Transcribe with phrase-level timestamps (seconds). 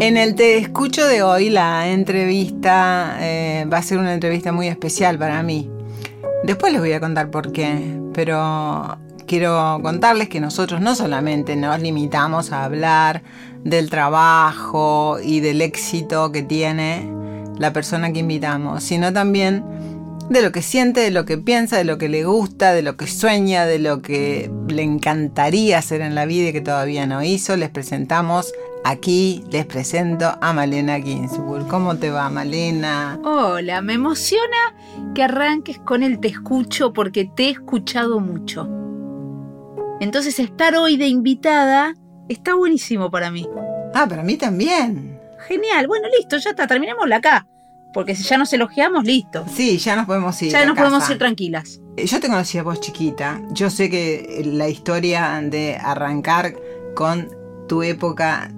[0.00, 4.66] En el Te Escucho de hoy, la entrevista eh, va a ser una entrevista muy
[4.66, 5.70] especial para mí.
[6.42, 11.80] Después les voy a contar por qué, pero quiero contarles que nosotros no solamente nos
[11.80, 13.22] limitamos a hablar
[13.62, 17.06] del trabajo y del éxito que tiene
[17.58, 19.62] la persona que invitamos, sino también
[20.30, 22.96] de lo que siente, de lo que piensa, de lo que le gusta, de lo
[22.96, 27.22] que sueña, de lo que le encantaría hacer en la vida y que todavía no
[27.22, 27.56] hizo.
[27.56, 31.66] Les presentamos Aquí les presento a Malena Ginsburg.
[31.68, 33.20] ¿Cómo te va, Malena?
[33.24, 34.74] Hola, me emociona
[35.14, 38.68] que arranques con el te escucho porque te he escuchado mucho.
[40.00, 41.94] Entonces estar hoy de invitada
[42.28, 43.46] está buenísimo para mí.
[43.94, 45.20] Ah, para mí también.
[45.46, 47.46] Genial, bueno, listo, ya está, terminémosla acá.
[47.92, 49.44] Porque si ya nos elogiamos, listo.
[49.52, 50.52] Sí, ya nos podemos ir.
[50.52, 51.80] Ya nos podemos ir tranquilas.
[51.96, 53.40] Eh, yo te conocí a vos chiquita.
[53.50, 56.54] Yo sé que la historia de arrancar
[56.94, 57.28] con
[57.68, 58.50] tu época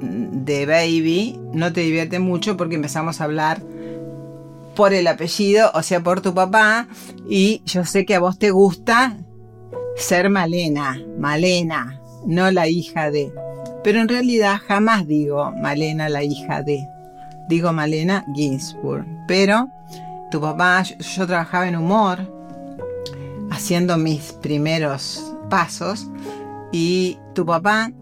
[0.00, 3.62] de Baby no te divierte mucho porque empezamos a hablar
[4.74, 6.88] por el apellido, o sea, por tu papá,
[7.28, 9.16] y yo sé que a vos te gusta
[9.96, 13.32] ser Malena, Malena, no la hija de.
[13.82, 16.86] Pero en realidad jamás digo Malena, la hija de.
[17.50, 19.04] Digo Malena Ginsburg.
[19.28, 19.68] Pero
[20.30, 22.20] tu papá, yo, yo trabajaba en humor,
[23.50, 26.08] haciendo mis primeros pasos,
[26.72, 27.92] y tu papá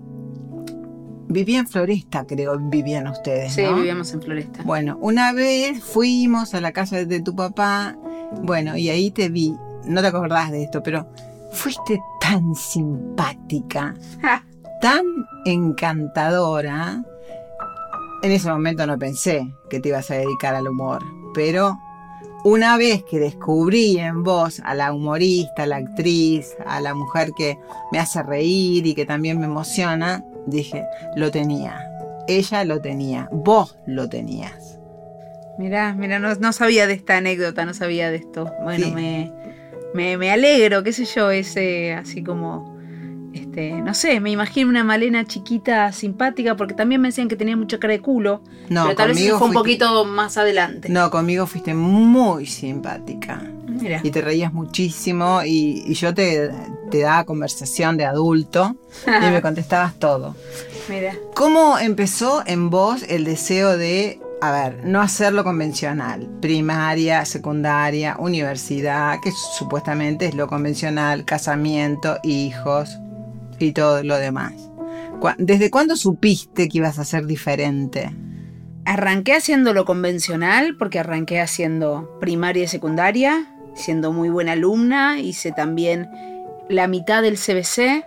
[1.31, 3.53] Vivía en Floresta, creo, vivían ustedes.
[3.53, 4.63] Sí, vivíamos en Floresta.
[4.65, 7.97] Bueno, una vez fuimos a la casa de tu papá,
[8.43, 9.55] bueno, y ahí te vi,
[9.85, 11.07] no te acordás de esto, pero
[11.53, 13.95] fuiste tan simpática,
[14.81, 15.05] tan
[15.45, 17.05] encantadora.
[18.23, 21.79] En ese momento no pensé que te ibas a dedicar al humor, pero
[22.45, 27.31] una vez que descubrí en vos a la humorista, a la actriz, a la mujer
[27.37, 27.59] que
[27.93, 30.85] me hace reír y que también me emociona, dije,
[31.17, 31.85] lo tenía.
[32.27, 34.79] Ella lo tenía, vos lo tenías.
[35.59, 38.53] Mirá, mirá, no, sabía de esta anécdota, no sabía de esto.
[38.63, 39.33] Bueno, me,
[39.95, 42.78] me, me, alegro, qué sé yo, ese así como,
[43.39, 47.57] este, no sé, me imagino una Malena chiquita, simpática, porque también me decían que tenía
[47.57, 48.43] mucha cara de culo.
[48.69, 50.89] No, pero tal vez fue un poquito más adelante.
[50.89, 53.43] No, conmigo fuiste muy simpática.
[53.67, 54.01] Mira.
[54.03, 56.51] Y te reías muchísimo y, yo te,
[56.91, 58.77] te daba conversación de adulto
[59.07, 60.35] y me contestabas todo.
[60.89, 61.15] Mira.
[61.35, 66.29] ¿Cómo empezó en vos el deseo de, a ver, no hacerlo convencional?
[66.41, 72.99] Primaria, secundaria, universidad, que supuestamente es lo convencional, casamiento, hijos
[73.59, 74.71] y todo lo demás.
[75.39, 78.11] ¿Desde cuándo supiste que ibas a ser diferente?
[78.85, 85.53] Arranqué haciendo lo convencional porque arranqué haciendo primaria y secundaria, siendo muy buena alumna, hice
[85.53, 86.09] también
[86.69, 88.05] la mitad del CBC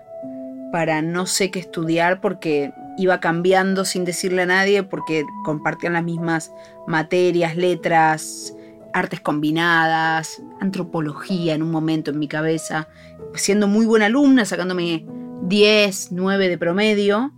[0.72, 6.04] para no sé qué estudiar porque iba cambiando sin decirle a nadie porque compartían las
[6.04, 6.52] mismas
[6.88, 8.56] materias, letras,
[8.94, 12.88] artes combinadas, antropología en un momento en mi cabeza,
[13.36, 15.06] siendo muy buena alumna, sacándome
[15.44, 17.34] 10, 9 de promedio,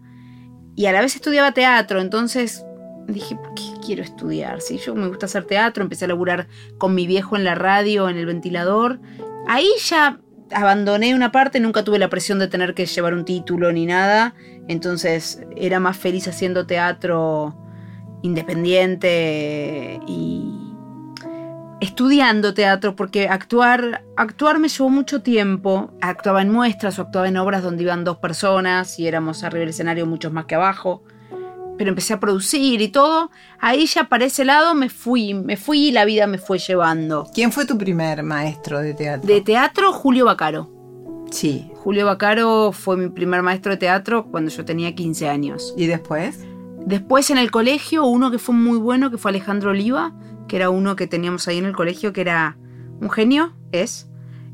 [0.76, 2.66] y a la vez estudiaba teatro, entonces
[3.08, 4.62] dije, ¿por qué quiero estudiar?
[4.62, 6.48] Si yo me gusta hacer teatro, empecé a laburar
[6.78, 9.00] con mi viejo en la radio, en el ventilador,
[9.48, 10.20] ahí ya
[10.52, 14.36] abandoné una parte, nunca tuve la presión de tener que llevar un título ni nada,
[14.68, 17.58] entonces era más feliz haciendo teatro
[18.22, 20.73] independiente y
[21.84, 25.92] estudiando teatro porque actuar actuar me llevó mucho tiempo.
[26.02, 29.70] Actuaba en muestras o actuaba en obras donde iban dos personas y éramos arriba del
[29.70, 31.04] escenario muchos más que abajo.
[31.78, 33.32] Pero empecé a producir y todo.
[33.60, 37.28] Ahí ya para ese lado me fui, me fui y la vida me fue llevando.
[37.34, 39.28] ¿Quién fue tu primer maestro de teatro?
[39.28, 40.70] De teatro, Julio Bacaro.
[41.32, 41.70] Sí.
[41.76, 45.74] Julio Bacaro fue mi primer maestro de teatro cuando yo tenía 15 años.
[45.76, 46.46] ¿Y después?
[46.86, 50.14] Después en el colegio, uno que fue muy bueno, que fue Alejandro Oliva,
[50.48, 52.58] que era uno que teníamos ahí en el colegio, que era
[53.00, 54.10] un genio, es.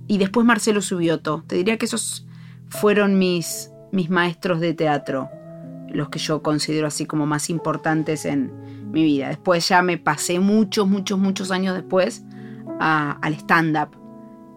[0.07, 1.43] Y después Marcelo Subioto.
[1.47, 2.27] Te diría que esos
[2.67, 5.29] fueron mis, mis maestros de teatro,
[5.89, 8.51] los que yo considero así como más importantes en
[8.91, 9.29] mi vida.
[9.29, 12.23] Después ya me pasé muchos, muchos, muchos años después
[12.79, 13.89] al stand-up.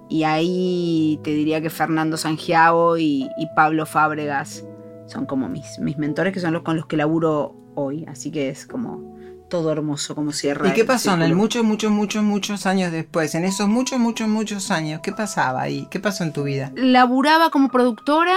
[0.09, 4.65] Y ahí te diría que Fernando Sangiao y, y, Pablo Fábregas
[5.07, 8.05] son como mis, mis mentores, que son los con los que laburo hoy.
[8.07, 9.12] Así que es como
[9.53, 10.67] todo hermoso como cierra.
[10.67, 13.35] ¿Y qué pasó en el muchos, muchos, muchos, muchos años después?
[13.35, 15.87] En esos muchos, muchos, muchos años, ¿qué pasaba ahí?
[15.91, 16.73] ¿Qué pasó en tu vida?
[16.75, 18.35] Laburaba como productora,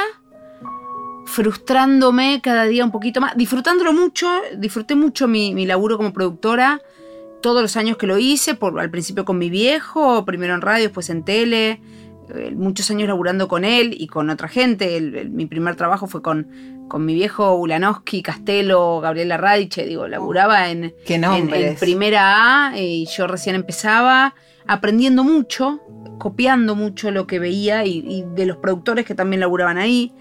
[1.26, 4.28] frustrándome cada día un poquito más, disfrutándolo mucho,
[4.58, 6.82] disfruté mucho mi, laburo como productora,
[7.42, 10.84] todos los años que lo hice, por, al principio con mi viejo, primero en radio,
[10.84, 11.80] después en tele,
[12.56, 15.00] muchos años laburando con él y con otra gente.
[15.30, 20.94] mi primer trabajo fue con, con mi viejo Ulanowski, Castelo, Gabriela Radiche, digo, laburaba en,
[21.08, 24.36] en, primera A y yo recién empezaba
[24.68, 25.82] aprendiendo mucho,
[26.18, 30.14] copiando mucho lo que veía y, de los productores que también laburaban ahí.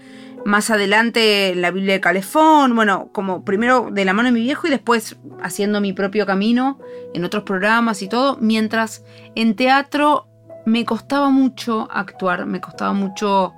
[0.45, 4.67] Más adelante la Biblia de Calefón, bueno, como primero de la mano de mi viejo
[4.67, 6.79] y después haciendo mi propio camino
[7.15, 9.03] en otros programas y todo, mientras
[9.33, 10.27] en teatro
[10.65, 13.53] me costaba mucho actuar, me costaba mucho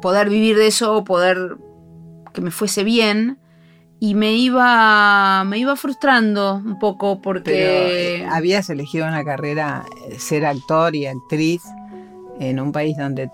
[0.00, 1.56] poder vivir de eso, poder
[2.32, 3.38] que me fuese bien
[4.00, 10.18] y me iba me iba frustrando un poco porque eh, habías elegido una carrera eh,
[10.18, 11.62] ser actor y actriz
[12.40, 13.30] en un país donde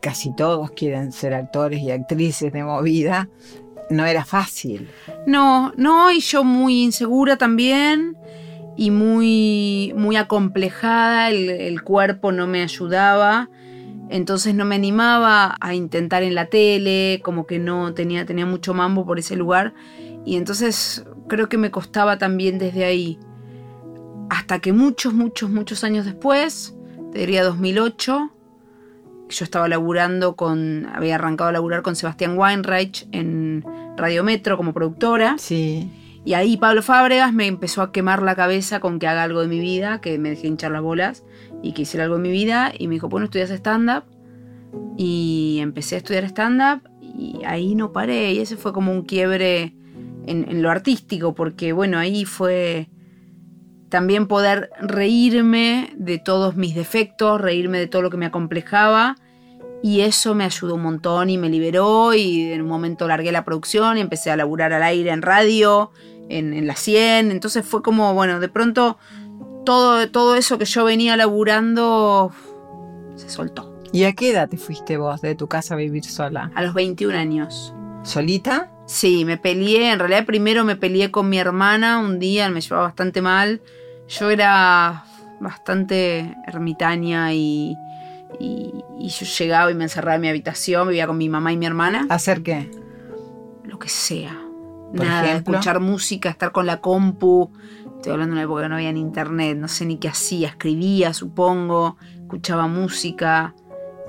[0.00, 3.28] casi todos quieren ser actores y actrices de movida
[3.90, 4.90] no era fácil.
[5.26, 8.16] No no y yo muy insegura también
[8.76, 13.48] y muy, muy acomplejada, el, cuerpo no me ayudaba,
[14.08, 18.74] entonces no me animaba a intentar en la tele, como que no tenía, tenía mucho
[18.74, 19.74] mambo por ese lugar,
[20.24, 23.18] y entonces creo que me costaba también desde ahí,
[24.30, 26.74] hasta que muchos, muchos, muchos años después,
[27.12, 28.30] te diría 2008,
[29.28, 33.64] yo estaba laburando con, había arrancado a laburar con Sebastián Weinreich en
[33.96, 35.36] Radio Metro como productora.
[35.38, 35.90] Sí.
[36.24, 39.48] Y ahí Pablo Fábregas me empezó a quemar la cabeza con que haga algo de
[39.48, 41.22] mi vida, que me dejé hinchar las bolas
[41.62, 42.72] y que hiciera algo de mi vida.
[42.76, 44.04] Y me dijo, bueno, estudias stand-up.
[44.96, 48.32] Y empecé a estudiar stand-up y ahí no paré.
[48.32, 49.74] Y ese fue como un quiebre
[50.26, 52.88] en, lo artístico, porque bueno, ahí fue
[53.90, 59.16] también poder reírme de todos mis defectos, reírme de todo lo que me acomplejaba.
[59.82, 63.44] Y eso me ayudó un montón y me liberó y en un momento largué la
[63.44, 65.90] producción y empecé a laburar al aire en radio
[66.28, 67.30] en, la 100.
[67.30, 68.98] Entonces fue como, bueno, de pronto
[69.64, 72.32] todo, todo eso que yo venía laburando
[73.16, 73.74] se soltó.
[73.92, 76.50] ¿Y a qué edad te fuiste vos de tu casa a vivir sola?
[76.54, 77.72] A los 21 años.
[78.02, 78.70] ¿Solita?
[78.86, 79.92] Sí, me peleé.
[79.92, 83.62] En realidad primero me peleé con mi hermana un día, me llevaba bastante mal.
[84.08, 85.04] Yo era
[85.40, 87.76] bastante ermitaña y,
[88.40, 91.66] y, yo llegaba y me encerraba en mi habitación, vivía con mi mamá y mi
[91.66, 92.06] hermana.
[92.10, 92.70] ¿Hacer qué?
[93.64, 94.43] Lo que sea
[94.94, 97.50] nada, escuchar música, estar con la compu.
[97.96, 100.48] Estoy hablando de una época que no había ni internet, no sé ni qué hacía,
[100.48, 103.54] escribía, supongo, escuchaba música,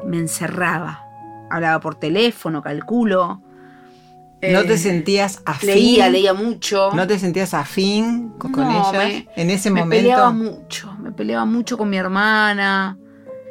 [0.05, 1.01] me encerraba.
[1.49, 3.41] Hablaba por teléfono, calculo.
[4.41, 5.69] ¿No te eh, sentías afín?
[5.69, 6.91] Leía, leía mucho.
[6.93, 9.89] ¿No te sentías afín con, ella en ese momento?
[9.89, 12.97] Me peleaba mucho, me peleaba mucho con mi hermana.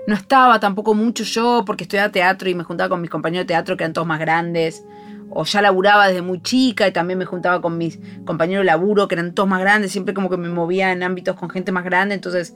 [0.06, 3.54] No estaba tampoco mucho yo porque estudiaba teatro y me juntaba con mis compañeros de
[3.54, 4.84] teatro que eran todos más grandes
[5.30, 9.08] o ya laburaba desde muy chica y también me juntaba con mis compañeros de laburo
[9.08, 11.84] que eran todos más grandes, siempre como que me movía en ámbitos con gente más
[11.84, 12.54] grande, entonces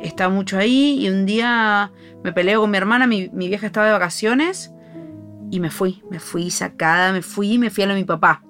[0.00, 1.92] estaba mucho ahí y un día
[2.22, 4.72] me peleé con mi hermana, mi, vieja estaba de vacaciones
[5.50, 8.04] y me fui, me fui sacada, me fui y me fui a lo de mi
[8.06, 8.42] papá.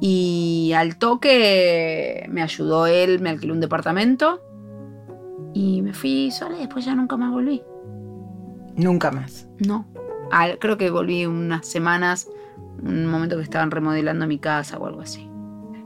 [0.00, 4.40] Y al toque me ayudó él, me alquiló un departamento
[5.54, 7.62] y me fui sola y después ya nunca más volví.
[8.76, 9.48] Nunca más.
[9.58, 9.86] No.
[10.60, 12.28] creo que volví unas semanas
[12.82, 15.28] un momento que estaban remodelando mi casa o algo así.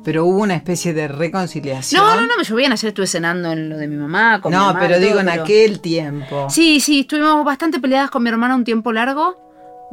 [0.05, 2.05] Pero hubo una especie de reconciliación.
[2.05, 4.41] No, no, no, me llovían ayer, estuve cenando en lo de mi mamá.
[4.41, 6.49] Con no, pero digo en aquel tiempo.
[6.51, 9.39] Sí, sí, estuvimos bastante peleadas con mi hermana un tiempo largo.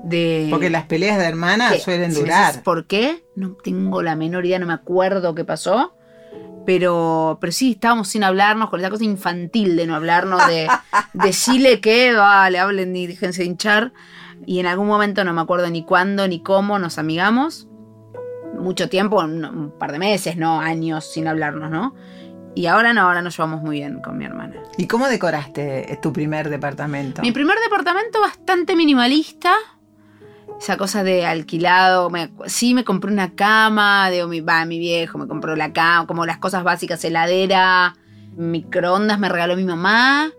[0.03, 0.47] De...
[0.49, 2.63] Porque las peleas de hermanas suelen durar.
[2.63, 3.23] ¿Por qué?
[3.35, 5.93] No tengo la menor idea, no me acuerdo qué pasó.
[6.65, 10.67] Pero, pero sí, estábamos sin hablarnos, con esa cosa infantil de no hablarnos, de
[11.13, 13.91] decirle que, vale, hablen y déjense hinchar.
[14.45, 17.67] Y en algún momento, no me acuerdo ni cuándo ni cómo, nos amigamos.
[18.57, 20.59] Mucho tiempo, un, par de meses, ¿no?
[20.59, 21.95] Años sin hablarnos, ¿no?
[22.55, 24.55] Y ahora no, ahora nos llevamos muy bien con mi hermana.
[24.77, 27.21] ¿Y cómo decoraste tu primer departamento?
[27.21, 29.53] Mi primer departamento bastante minimalista.
[30.59, 32.09] Esa cosa de alquilado.
[32.47, 34.09] sí, me compré una cama.
[34.09, 36.07] de mi, va, mi viejo me compró la cama.
[36.07, 37.95] Como las cosas básicas, heladera,
[38.35, 40.31] microondas me regaló mi mamá.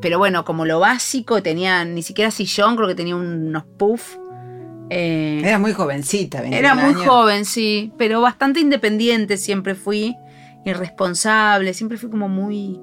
[0.00, 4.16] Pero bueno, como lo básico, tenía ni siquiera sillón, creo que tenía unos puff.
[4.90, 10.16] Eh, era muy jovencita, Era muy joven, sí, pero bastante independiente siempre fui,
[10.64, 12.80] irresponsable, siempre fui como muy...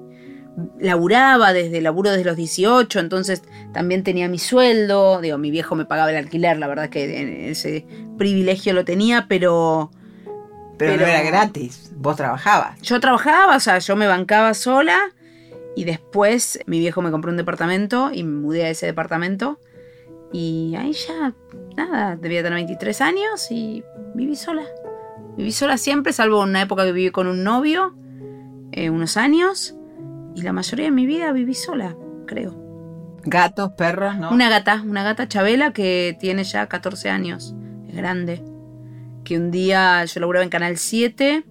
[0.80, 3.42] Laburaba desde laburo desde los 18, entonces
[3.74, 7.86] también tenía mi sueldo, digo, mi viejo me pagaba el alquiler, la verdad que ese
[8.16, 9.90] privilegio lo tenía, pero...
[10.78, 12.80] Pero, pero no era gratis, vos trabajabas.
[12.82, 15.10] Yo trabajaba, o sea, yo me bancaba sola
[15.76, 19.60] y después mi viejo me compró un departamento y me mudé a ese departamento.
[20.32, 21.34] Y ahí ya,
[21.76, 24.64] nada, debía tener 23 años y viví sola.
[25.36, 27.94] Viví sola siempre, salvo una época que viví con un novio,
[28.72, 29.76] eh, unos años.
[30.34, 31.94] Y la mayoría de mi vida viví sola,
[32.26, 32.56] creo.
[33.24, 34.30] Gatos, perros, ¿no?
[34.30, 37.54] Una gata, una gata Chabela que tiene ya 14 años,
[37.86, 38.42] es grande.
[39.24, 41.44] Que un día yo laburaba en Canal 7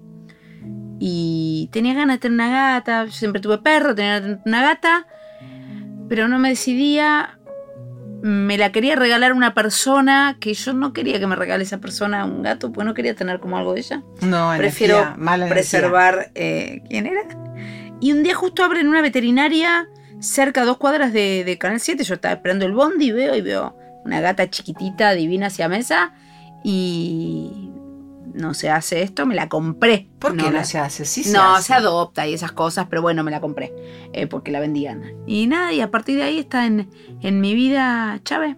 [1.00, 3.06] y tenía ganas de tener una gata.
[3.06, 5.08] Yo siempre tuve perro, tenía una gata,
[6.10, 7.40] pero no me decidía.
[8.22, 12.26] Me la quería regalar una persona que yo no quería que me regale esa persona
[12.26, 14.02] un gato, porque no quería tener como algo de ella.
[14.22, 16.32] No, Prefiero energía, mala preservar.
[16.34, 17.22] eh, ¿Quién era?
[18.00, 19.88] Y un día justo abren una veterinaria
[20.20, 22.04] cerca a dos cuadras de, de Canal 7.
[22.04, 26.14] Yo estaba esperando el bondi y veo y veo una gata chiquitita, divina hacia mesa.
[26.64, 27.70] Y
[28.36, 30.10] no se hace esto, me la compré.
[30.20, 31.06] ¿Por qué no, se hace?
[31.06, 31.68] Sí se no, hace.
[31.68, 33.74] se adopta y esas cosas, pero bueno, me la compré
[34.14, 35.04] eh, porque la vendían.
[35.26, 36.90] Y nada, y a partir de ahí está en,
[37.22, 38.58] en mi vida Chávez.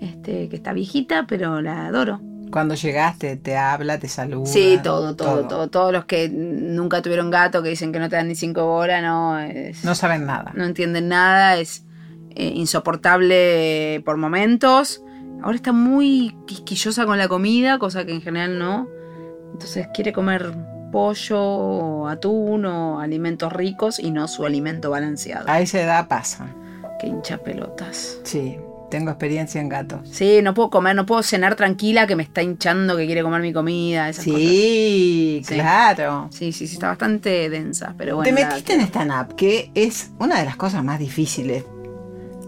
[0.00, 2.20] Este, que está viejita, pero la adoro.
[2.50, 4.46] Cuando llegaste, te habla, te saluda.
[4.46, 8.16] Sí, todo, todo, todo, Todos los que nunca tuvieron gato, que dicen que no te
[8.16, 10.52] dan ni cinco bolas, no, es- No saben nada.
[10.56, 11.84] no entienden nada, es
[12.34, 15.02] eh, insoportable por momentos.
[15.42, 18.88] Ahora está muy quisquillosa con la comida, cosa que en general no.
[19.52, 20.52] Entonces quiere comer
[20.90, 25.48] pollo o atún o alimentos ricos y no su alimento balanceado.
[25.48, 26.48] A esa edad pasa.
[26.98, 28.18] Que hincha pelotas.
[28.24, 28.58] Sí,
[28.90, 30.00] tengo experiencia en gatos.
[30.10, 33.40] Sí, no puedo comer, no puedo cenar tranquila que me está hinchando, que quiere comer
[33.40, 34.24] mi comida, esas.
[34.24, 36.28] Sí, claro.
[36.30, 38.34] Sí, sí, sí, está bastante densa, pero bueno.
[38.34, 41.64] Te metiste en stand-up, que es una de las cosas más difíciles.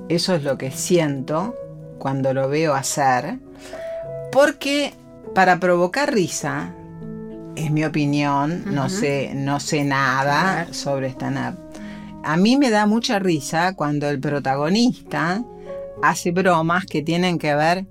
[0.09, 1.55] Eso es lo que siento
[2.03, 3.39] cuando lo veo hacer.
[4.33, 4.93] Porque
[5.37, 6.75] para provocar risa,
[7.55, 11.57] es mi opinión, no, sé, no sé nada sobre stand-up.
[12.25, 15.45] A mí me da mucha risa cuando el protagonista
[16.03, 17.87] hace bromas que tienen que ver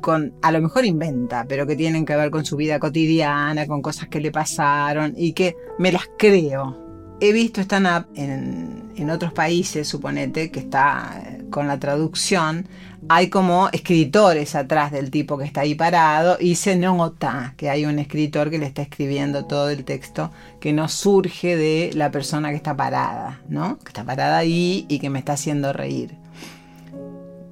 [0.00, 3.82] con, a lo mejor inventa, pero que tienen que ver con su vida cotidiana, con
[3.82, 7.16] cosas que le pasaron y que me las creo.
[7.20, 12.66] He visto stand-up en, en otros países, suponete, que está con la traducción,
[13.08, 17.86] hay como escritores atrás del tipo que está ahí parado y se nota que hay
[17.86, 20.30] un escritor que le está escribiendo todo el texto
[20.60, 23.78] que no surge de la persona que está parada, ¿no?
[23.78, 26.14] Que está parada ahí y que me está haciendo reír.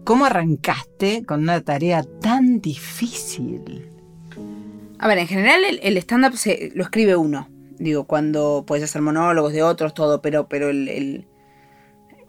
[0.05, 3.91] ¿Cómo arrancaste con una tarea tan difícil?
[4.99, 6.35] A ver, en general el, stand-up
[6.75, 7.49] lo escribe uno.
[7.79, 11.27] Digo, cuando puedes hacer monólogos de otros, todo, pero, pero el-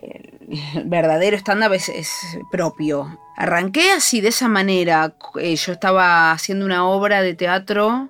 [0.01, 0.39] el
[0.85, 3.19] verdadero stand-up es, propio.
[3.35, 5.15] Arranqué así, de esa manera.
[5.39, 8.09] Eh, yo estaba haciendo una obra de teatro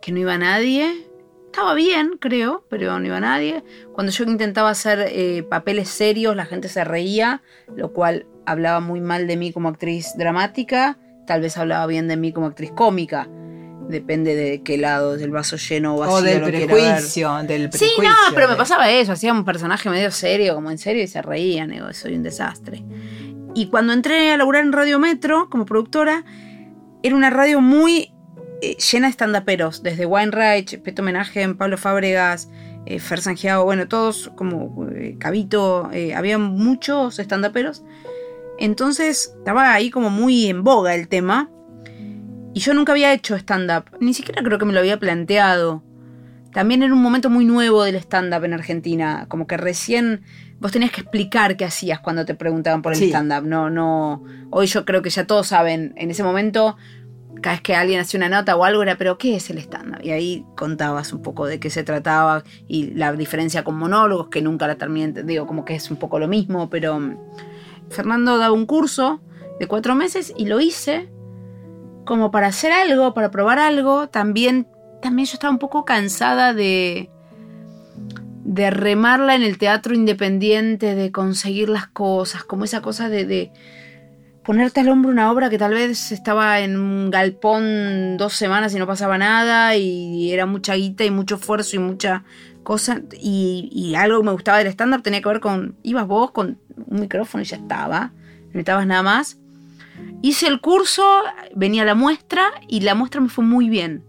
[0.00, 1.06] que no iba nadie.
[1.46, 3.62] Estaba bien, creo, pero no iba nadie.
[3.92, 7.42] Cuando yo intentaba hacer eh, papeles serios, la gente se reía,
[7.74, 10.98] lo cual hablaba muy mal de mí como actriz dramática.
[11.26, 13.28] Tal vez hablaba bien de mí como actriz cómica.
[13.88, 17.78] Depende de qué lado del vaso lleno o vacío O del lo prejuicio, del Sí,
[17.78, 18.02] prejuicio.
[18.04, 19.12] no, pero me pasaba eso.
[19.12, 21.70] Hacía un personaje medio serio, como en serio, y se reían.
[21.70, 22.82] Digo, soy un desastre.
[23.54, 26.24] Y cuando entré a laburar en Radio Metro como productora,
[27.02, 28.12] era una radio muy
[28.62, 29.82] eh, llena de estandaperos.
[29.82, 32.48] Desde Weinreich, Peto Homenaje, Pablo Fábregas,
[32.86, 35.90] eh, Fer Sangiao, bueno, todos como eh, Cabito.
[35.92, 37.84] eh, había muchos estandaperos.
[38.58, 41.50] Entonces estaba ahí como muy en boga el tema.
[42.54, 43.84] Y yo nunca había hecho stand-up.
[44.00, 45.82] Ni siquiera creo que me lo había planteado.
[46.52, 49.26] También era un momento muy nuevo del stand-up en Argentina.
[49.28, 50.22] Como que recién
[50.60, 53.06] vos tenías que explicar qué hacías cuando te preguntaban por el Sí.
[53.10, 53.44] stand-up.
[53.44, 54.22] No, no.
[54.50, 55.92] Hoy yo creo que ya todos saben.
[55.96, 56.76] En ese momento,
[57.42, 59.98] cada vez que alguien hacía una nota o algo, era, pero ¿qué es el stand-up?
[60.04, 64.40] Y ahí contabas un poco de qué se trataba y la diferencia con monólogos, que
[64.42, 65.24] nunca la terminé.
[65.24, 67.00] Digo, como que es un poco lo mismo, pero.
[67.00, 67.16] mm,
[67.90, 69.20] Fernando daba un curso
[69.60, 71.10] de cuatro meses y lo hice
[72.04, 74.08] como para hacer algo, para probar algo.
[74.08, 74.66] También,
[75.02, 77.10] también yo estaba un poco cansada de,
[78.44, 83.52] de remarla en el teatro independiente, de conseguir las cosas, como esa cosa de,
[84.44, 88.78] ponerte al hombro una obra que tal vez estaba en un galpón dos semanas y
[88.78, 92.24] no pasaba nada y era mucha guita y mucho esfuerzo y mucha
[92.62, 97.00] cosa y, algo me gustaba del stand-up tenía que ver con, ibas vos con un
[97.00, 99.38] micrófono y ya estaba, no necesitabas nada más.
[100.22, 101.04] Hice el curso,
[101.54, 104.04] venía la muestra y la muestra me fue muy bien,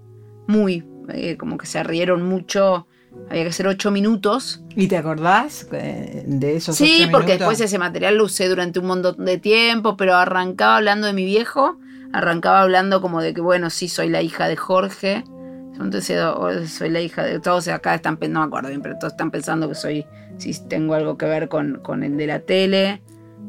[0.47, 2.87] muy, eh, como que se rieron mucho,
[3.29, 4.63] había que hacer ocho minutos.
[4.75, 7.39] ¿Y te acordás eh, de esos Sí, ocho porque minutos?
[7.49, 11.25] después ese material lo usé durante un montón de tiempo, pero arrancaba hablando de mi
[11.25, 11.77] viejo,
[12.13, 15.23] arrancaba hablando como de que, bueno, sí, soy la hija de Jorge.
[15.73, 17.39] Entonces, o soy la hija de.
[17.41, 20.05] Todos acá están no me acuerdo bien, pero todos están pensando que soy.
[20.37, 23.01] Si tengo algo que ver con, con el de la tele.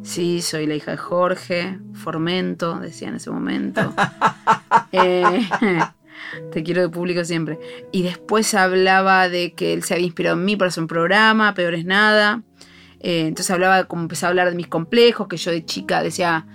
[0.07, 1.81] Sí, soy la hija de Jorge.
[1.93, 3.93] Formento, decía en ese momento.
[4.93, 5.49] Eh,
[6.53, 7.59] te quiero de público siempre.
[7.93, 11.53] Y después hablaba de que él se había inspirado en mí para hacer un programa,
[11.55, 12.43] peor es nada.
[13.01, 16.47] Eh, entonces hablaba, como empecé a hablar de mis complejos, que yo de chica decía,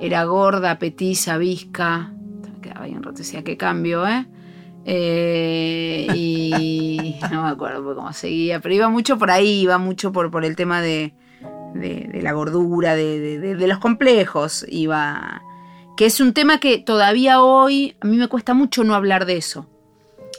[0.00, 2.12] era gorda, petiza, visca.
[2.54, 4.26] Me quedaba ahí un rato, decía, qué cambio, ¿eh?
[4.84, 10.30] Eh, y no me acuerdo cómo seguía, pero iba mucho por ahí, iba mucho por,
[10.30, 11.12] por el tema de,
[11.74, 15.42] de, la gordura, de, de, los complejos, iba...
[15.96, 19.36] Que es un tema que todavía hoy a mí me cuesta mucho no hablar de
[19.36, 19.68] eso.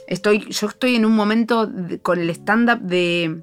[0.06, 1.70] Estoy, yo estoy en un momento
[2.02, 3.42] con el stand-up de...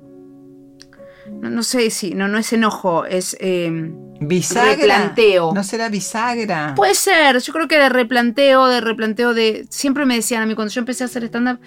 [1.32, 3.36] No, sé si, no, no es enojo, es...
[3.40, 4.76] Eh, Bisagra.
[4.76, 5.54] Replanteo.
[5.54, 6.74] ¿No será bisagra?
[6.76, 9.66] Puede ser, yo creo que de replanteo, de replanteo de...
[9.70, 11.60] Siempre me decían a mí cuando yo empecé a hacer stand-up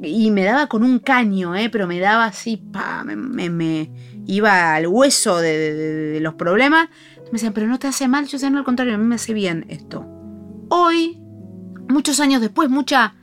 [0.00, 1.68] y me daba con un caño, ¿eh?
[1.70, 3.16] pero me daba así, pa, me,
[3.48, 3.90] me,
[4.26, 6.88] iba al hueso de, los problemas.
[7.26, 9.16] Me decían, pero no te hace mal, yo decía, no, al contrario, a mí me
[9.16, 10.06] hace bien esto.
[10.68, 11.18] Hoy,
[11.88, 13.14] muchos años después, mucha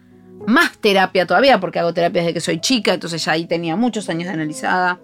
[0.47, 4.09] más terapia todavía, porque hago terapia desde que soy chica, entonces ya ahí tenía muchos
[4.09, 4.99] años de analizada.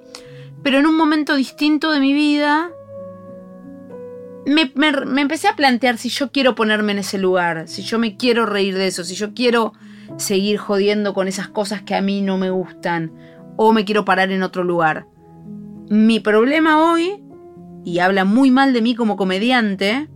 [0.64, 2.72] Pero en un momento distinto de mi vida,
[4.46, 8.46] me, empecé a plantear si yo quiero ponerme en ese lugar, si yo me quiero
[8.46, 9.74] reír de eso, si yo quiero
[10.18, 13.14] seguir jodiendo con esas cosas que a mí no me gustan,
[13.58, 15.06] o me quiero parar en otro lugar.
[15.90, 17.24] Mi problema hoy,
[17.84, 20.08] y habla muy mal de mí como comediante,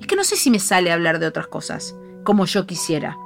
[0.00, 3.16] es que no sé si me sale hablar de otras cosas, como yo quisiera.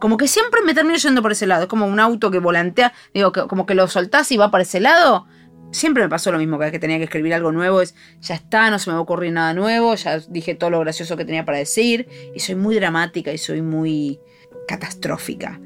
[0.00, 1.64] Como que siempre me termino yendo por ese lado.
[1.64, 4.80] Es como un auto que volantea, digo, como que lo soltás y va para ese
[4.80, 5.26] lado
[5.72, 8.34] siempre me pasó lo mismo, cada vez que tenía que escribir algo nuevo es, ya
[8.34, 11.24] está, no se me va a ocurrir nada nuevo, ya dije todo lo gracioso que
[11.24, 14.20] tenía para decir, y soy muy dramática y soy muy
[14.68, 15.60] catastrófica.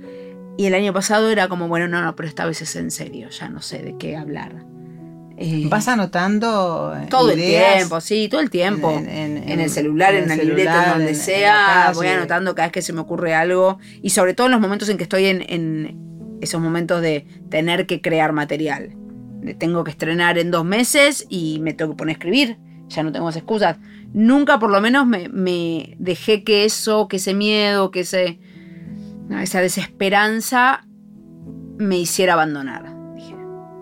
[0.56, 3.28] Y el año pasado era como, bueno, no, no, pero esta vez es en serio,
[3.28, 4.64] ya no sé de qué hablar.
[5.38, 6.95] Eh, ¿Vas anotando?
[7.11, 8.90] Todo el tiempo, sí, todo el tiempo.
[8.90, 11.93] En, el celular, en, la libreta, donde sea.
[11.95, 13.78] voy anotando cada vez que se me ocurre algo.
[14.02, 18.00] Y sobre todo en los momentos en que estoy en esos momentos de tener que
[18.00, 18.97] crear material
[19.55, 22.59] tengo que estrenar en dos meses y me tengo que poner a escribir.
[22.88, 23.78] Ya no tengo más excusas.
[24.12, 28.38] Nunca por lo menos me, dejé que eso, que ese miedo, que ese,
[29.31, 30.87] esa desesperanza
[31.79, 32.95] me hiciera abandonar.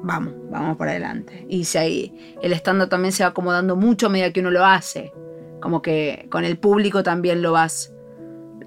[0.04, 1.46] Vamos, vamos para adelante.
[1.48, 4.64] Y si ahí el estando también se va acomodando mucho a medida que uno lo
[4.64, 5.12] hace.
[5.60, 7.94] Como que con el público también lo vas,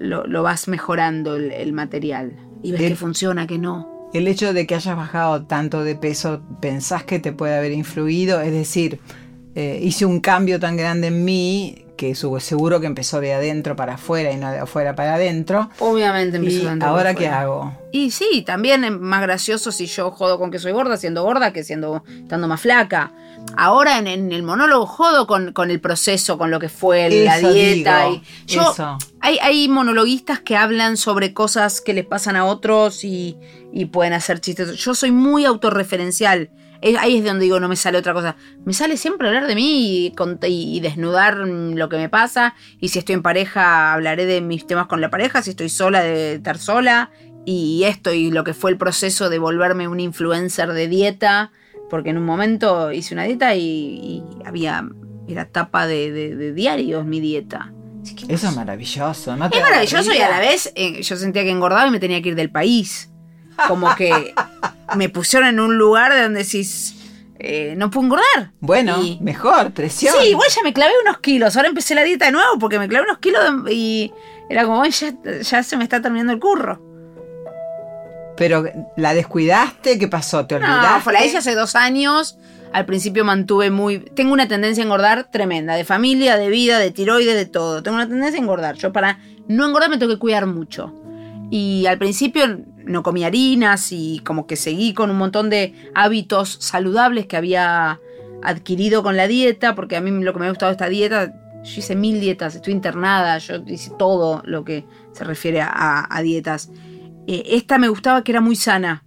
[0.00, 2.36] lo, vas mejorando el, material.
[2.60, 4.10] Y ves que funciona, que no.
[4.12, 8.40] El hecho de que hayas bajado tanto de peso, ¿pensás que te puede haber influido?
[8.40, 8.98] Es decir,
[9.54, 13.94] eh, hice un cambio tan grande en mí que seguro que empezó de adentro para
[13.94, 15.68] afuera y no de afuera para adentro.
[15.80, 16.88] Obviamente empezó de adentro.
[16.88, 17.76] ¿Ahora qué hago?
[17.90, 21.52] Y sí, también es más gracioso si yo jodo con que soy gorda siendo gorda
[21.52, 23.12] que siendo estando más flaca.
[23.56, 28.08] Ahora en, el monólogo jodo con, el proceso, con lo que fue la dieta.
[28.08, 28.74] y yo,
[29.20, 33.36] Hay, hay monologuistas que hablan sobre cosas que les pasan a otros y,
[33.72, 34.76] y pueden hacer chistes.
[34.76, 36.50] Yo soy muy autorreferencial
[36.98, 38.36] ahí es donde digo, no me sale otra cosa.
[38.64, 40.12] Me sale siempre hablar de mí
[40.46, 42.54] y, desnudar lo que me pasa.
[42.80, 45.42] Y si estoy en pareja, hablaré de mis temas con la pareja.
[45.42, 47.10] Si estoy sola, de estar sola.
[47.44, 51.50] Y esto y lo que fue el proceso de volverme un influencer de dieta.
[51.90, 54.88] Porque en un momento hice una dieta y, había.
[55.26, 57.72] Era tapa de, diarios mi dieta.
[58.28, 59.46] Eso es maravilloso, ¿no?
[59.46, 62.30] Es maravilloso y a la vez eh, yo sentía que engordaba y me tenía que
[62.30, 63.10] ir del país.
[63.66, 64.34] Como que
[64.96, 66.94] me pusieron en un lugar de donde decís,
[67.38, 68.52] eh, no puedo engordar.
[68.60, 70.14] Bueno, mejor, presión.
[70.20, 71.56] Sí, igual ya me clavé unos kilos.
[71.56, 74.12] Ahora empecé la dieta de nuevo porque me clavé unos kilos y
[74.48, 76.82] era como, ya, ya se me está terminando el curro.
[78.36, 78.64] Pero
[78.96, 80.46] la descuidaste, ¿qué pasó?
[80.46, 80.88] ¿Te olvidaste?
[80.88, 82.38] No, fue la hice hace dos años.
[82.72, 83.98] Al principio mantuve muy.
[83.98, 87.82] Tengo una tendencia a engordar tremenda, de familia, de vida, de tiroides, de todo.
[87.82, 88.76] Tengo una tendencia a engordar.
[88.76, 89.18] Yo para
[89.48, 90.92] no engordar me tengo que cuidar mucho.
[91.50, 96.58] Y al principio no comía harinas y como que seguí con un montón de hábitos
[96.60, 98.00] saludables que había
[98.42, 101.32] adquirido con la dieta, porque a mí lo que me ha gustado de esta dieta,
[101.64, 106.70] yo hice mil dietas, estoy internada, yo hice todo lo que se refiere a, dietas.
[107.26, 109.04] Eh, esta me gustaba que era muy sana,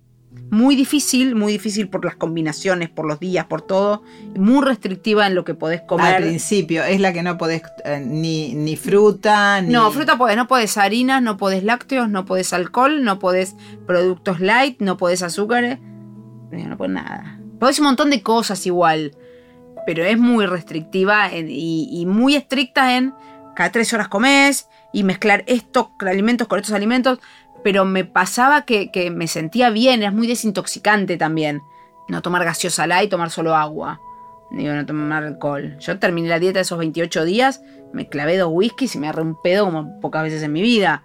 [0.51, 4.03] muy difícil, muy difícil por las combinaciones, por los días, por todo.
[4.35, 6.15] Muy restrictiva en lo que podés comer.
[6.15, 9.71] Al principio, es la que no podés eh, ni, ni, fruta, ni...
[9.71, 13.55] No, fruta podés, no podés harinas, no podés lácteos, no podés alcohol, no podés
[13.87, 15.79] productos light, no podés azúcares,
[16.51, 17.39] no podés nada.
[17.57, 19.15] Podés un montón de cosas igual,
[19.85, 23.13] pero es muy restrictiva y, y muy estricta en
[23.55, 27.19] cada tres horas comés y mezclar estos alimentos con estos alimentos
[27.63, 31.61] pero me pasaba que, me sentía bien, era muy desintoxicante también.
[32.07, 34.01] No tomar gaseosa light, tomar solo agua.
[34.51, 35.77] Digo, no tomar alcohol.
[35.79, 37.61] Yo terminé la dieta de esos 28 días,
[37.93, 41.03] me clavé dos whiskies y me agarré un pedo como pocas veces en mi vida.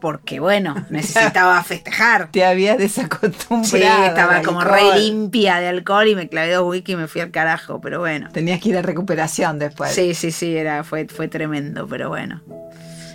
[0.00, 2.30] porque bueno, necesitaba festejar.
[2.30, 3.64] Te había desacostumbrado.
[3.64, 7.20] Sí, estaba como re limpia de alcohol y me clavé dos whisky y me fui
[7.20, 8.28] al carajo, pero bueno.
[8.32, 9.92] Tenías que ir a recuperación después.
[9.92, 12.42] Sí, sí, sí, era, fue, fue tremendo, pero bueno.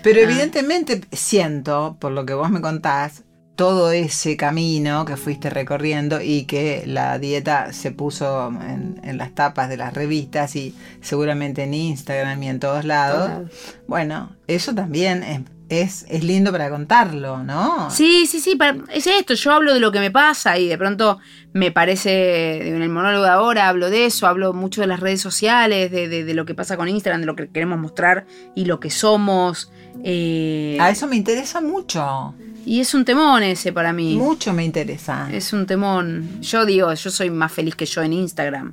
[0.04, 0.24] Pero Ah.
[0.24, 3.24] evidentemente siento, por lo que vos me contás,
[3.56, 9.36] todo ese camino que fuiste recorriendo y que la dieta se puso en, en las
[9.36, 13.24] tapas de las revistas y seguramente en Instagram y en todos lados.
[13.30, 13.52] Total.
[13.86, 17.92] Bueno, eso también es, es, es lindo para contarlo, ¿no?
[17.92, 18.58] Sí, sí, sí,
[18.94, 21.20] es esto, yo hablo de lo que me pasa y de pronto
[21.52, 25.20] me parece, en el monólogo de ahora hablo de eso, hablo mucho de las redes
[25.20, 28.64] sociales, de, de- de lo que pasa con Instagram, de lo que queremos mostrar y
[28.66, 29.70] lo que somos.
[30.04, 32.34] Eh, A eso me interesa mucho.
[32.66, 34.16] y es un temón ese para mí.
[34.16, 35.30] Mucho me interesa.
[35.32, 36.42] Es un temón.
[36.42, 38.72] Yo digo, yo soy más feliz que yo en Instagram.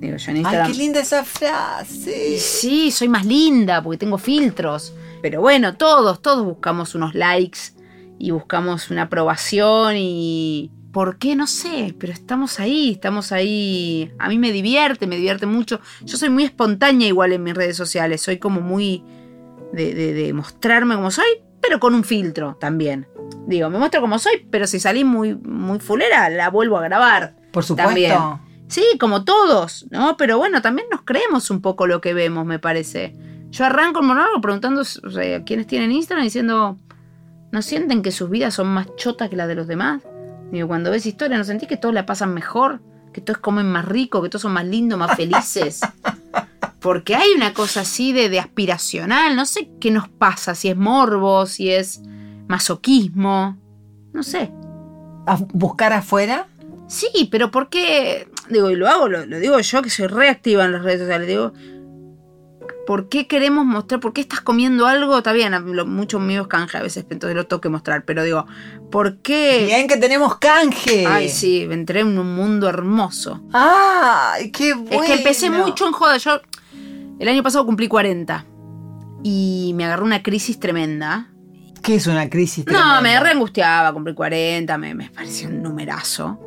[0.00, 0.72] Digo, yo en Ay, Instagram.
[0.72, 2.38] qué linda esa frase.
[2.38, 4.92] Sí, soy más linda porque tengo filtros.
[5.22, 7.58] Pero bueno, todos, todos buscamos unos likes
[8.18, 10.70] y buscamos una aprobación y...
[10.92, 11.36] ¿Por qué?
[11.36, 14.10] No sé, pero estamos ahí, estamos ahí.
[14.18, 15.78] A mí me divierte, me divierte mucho.
[16.02, 19.02] Yo soy muy espontánea igual en mis redes sociales, soy como muy
[19.76, 21.26] de, de- de mostrarme como soy,
[21.60, 23.06] pero con un filtro también.
[23.46, 27.34] Digo, me muestro como soy, pero si salí muy, muy fulera, la vuelvo a grabar.
[27.52, 27.88] Por supuesto.
[27.88, 28.18] También.
[28.68, 30.16] Sí, como todos, ¿no?
[30.16, 33.14] Pero bueno, también nos creemos un poco lo que vemos, me parece.
[33.50, 36.76] Yo arranco el monólogo preguntando o sea, a quienes tienen Instagram diciendo,
[37.52, 40.02] ¿no sienten que sus vidas son más chotas que las de los demás?
[40.50, 42.80] Digo, cuando ves historia, ¿no sentís que todos la pasan mejor?
[43.12, 45.80] Que todos comen más rico, que todos son más lindos, más felices.
[46.86, 50.76] Porque hay una cosa así de, de aspiracional, no sé qué nos pasa, si es
[50.76, 52.00] morbo, si es
[52.46, 53.56] masoquismo,
[54.12, 54.52] no sé.
[55.26, 56.46] ¿A buscar afuera?
[56.86, 58.28] Sí, pero ¿por qué?
[58.50, 61.26] Digo, y lo hago, lo, lo digo yo que soy reactiva en las redes sociales.
[61.26, 61.52] Digo,
[62.86, 63.98] ¿por qué queremos mostrar?
[63.98, 65.18] ¿Por qué estás comiendo algo?
[65.18, 65.52] Está bien,
[65.88, 68.04] muchos míos canje a veces, entonces lo tengo que mostrar.
[68.04, 68.46] Pero digo,
[68.92, 69.64] ¿por qué?
[69.66, 71.04] Bien que tenemos canje.
[71.04, 73.42] Ay, sí, entré en un mundo hermoso.
[73.52, 75.02] Ay, qué bueno.
[75.02, 76.16] Es que empecé mucho en joda.
[76.18, 76.40] Yo
[77.18, 78.44] el año pasado cumplí 40
[79.22, 81.30] y me agarró una crisis tremenda.
[81.82, 83.00] ¿Qué es una crisis No, tremenda?
[83.00, 86.40] me reangustiaba, cumplí 40, me, me pareció un numerazo.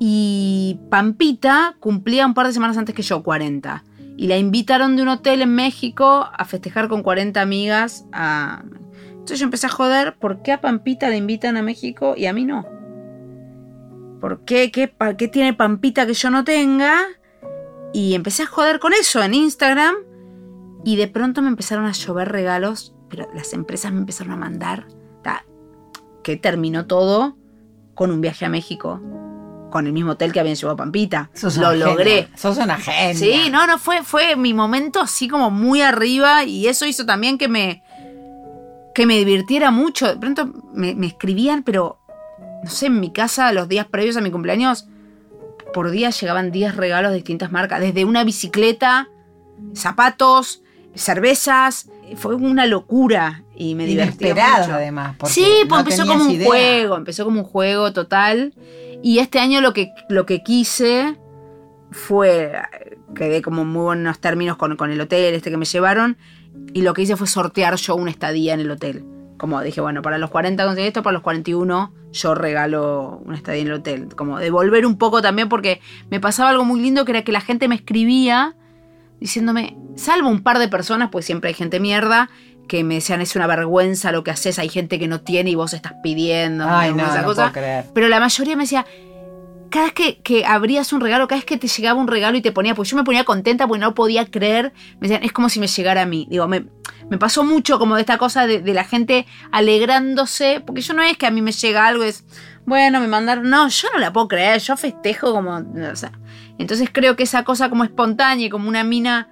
[0.00, 3.84] Y Pampita cumplía un par de semanas antes que yo, 40.
[4.16, 8.04] Y la invitaron de un hotel en México a festejar con 40 amigas.
[8.12, 8.62] A...
[9.10, 12.32] Entonces yo empecé a joder, ¿por qué a Pampita la invitan a México y a
[12.32, 12.66] mí no?
[14.20, 14.70] ¿Por qué?
[14.70, 16.98] ¿Qué, pa- qué tiene Pampita que yo no tenga?
[17.92, 19.94] Y empecé a joder con eso en Instagram.
[20.84, 24.86] Y de pronto me empezaron a llover regalos, pero las empresas me empezaron a mandar.
[25.22, 25.44] ta,
[26.22, 27.36] Que terminó todo
[27.94, 29.00] con un viaje a México.
[29.70, 31.30] Con el mismo hotel que habían llevado a Pampita.
[31.34, 31.86] Sos Lo una genia.
[31.86, 32.28] logré.
[32.36, 33.14] Sos una genia.
[33.14, 37.38] Sí, no, no, fue, fue mi momento así como muy arriba y eso hizo también
[37.38, 37.82] que me,
[38.94, 40.08] que me divirtiera mucho.
[40.08, 41.98] De pronto me, me escribían, pero
[42.64, 44.88] no sé, en mi casa los días previos a mi cumpleaños,
[45.72, 49.08] por día llegaban 10 regalos de distintas marcas, desde una bicicleta,
[49.74, 50.62] zapatos,
[50.94, 55.16] cervezas, fue una locura y me divertí además.
[55.18, 56.46] porque Sí, pues no empezó como un idea.
[56.46, 58.54] juego, empezó como un juego total.
[59.02, 61.18] Y este año lo que, lo que quise
[61.90, 62.52] fue,
[63.14, 66.16] quedé como en muy buenos términos con, con el hotel este que me llevaron,
[66.72, 69.04] y lo que hice fue sortear yo una estadía en el hotel.
[69.38, 73.62] Como dije, bueno, para los 40 conseguí esto, para los 41 yo regalo una estadía
[73.62, 74.08] en el hotel.
[74.14, 77.40] Como devolver un poco también porque me pasaba algo muy lindo que era que la
[77.40, 78.54] gente me escribía
[79.20, 82.28] diciéndome, salvo un par de personas, pues siempre hay gente mierda,
[82.66, 85.54] que me decían es una vergüenza lo que haces, hay gente que no tiene y
[85.54, 86.66] vos estás pidiendo.
[86.68, 87.04] Ay, ¿no?
[87.04, 87.42] Esa no cosa.
[87.42, 87.84] puedo creer.
[87.94, 88.84] Pero la mayoría me decía,
[89.70, 92.42] cada vez que, que abrías un regalo, cada vez que te llegaba un regalo y
[92.42, 95.48] te ponía, pues yo me ponía contenta porque no podía creer, me decían, es como
[95.48, 96.26] si me llegara a mí.
[96.28, 96.66] Digo, me,
[97.12, 101.18] me pasó mucho como de esta cosa de, la gente alegrándose, porque yo no es
[101.18, 102.24] que a mí me llega algo, es,
[102.64, 106.12] bueno, me mandaron, no, yo no la puedo creer, yo festejo como, o sea,
[106.56, 109.28] entonces creo que esa cosa como espontánea, y como una mina...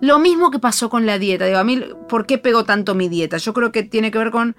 [0.00, 1.46] Lo mismo que pasó con la dieta.
[1.46, 3.38] Digo, a mí, ¿por qué pegó tanto mi dieta?
[3.38, 4.54] Yo creo que tiene que ver con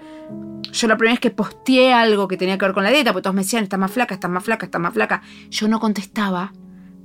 [0.71, 3.23] yo la primera vez que posteé algo que tenía que ver con la dieta, porque
[3.23, 5.21] todos me decían, estás más flaca, estás más flaca, estás más flaca.
[5.51, 6.51] Yo no contestaba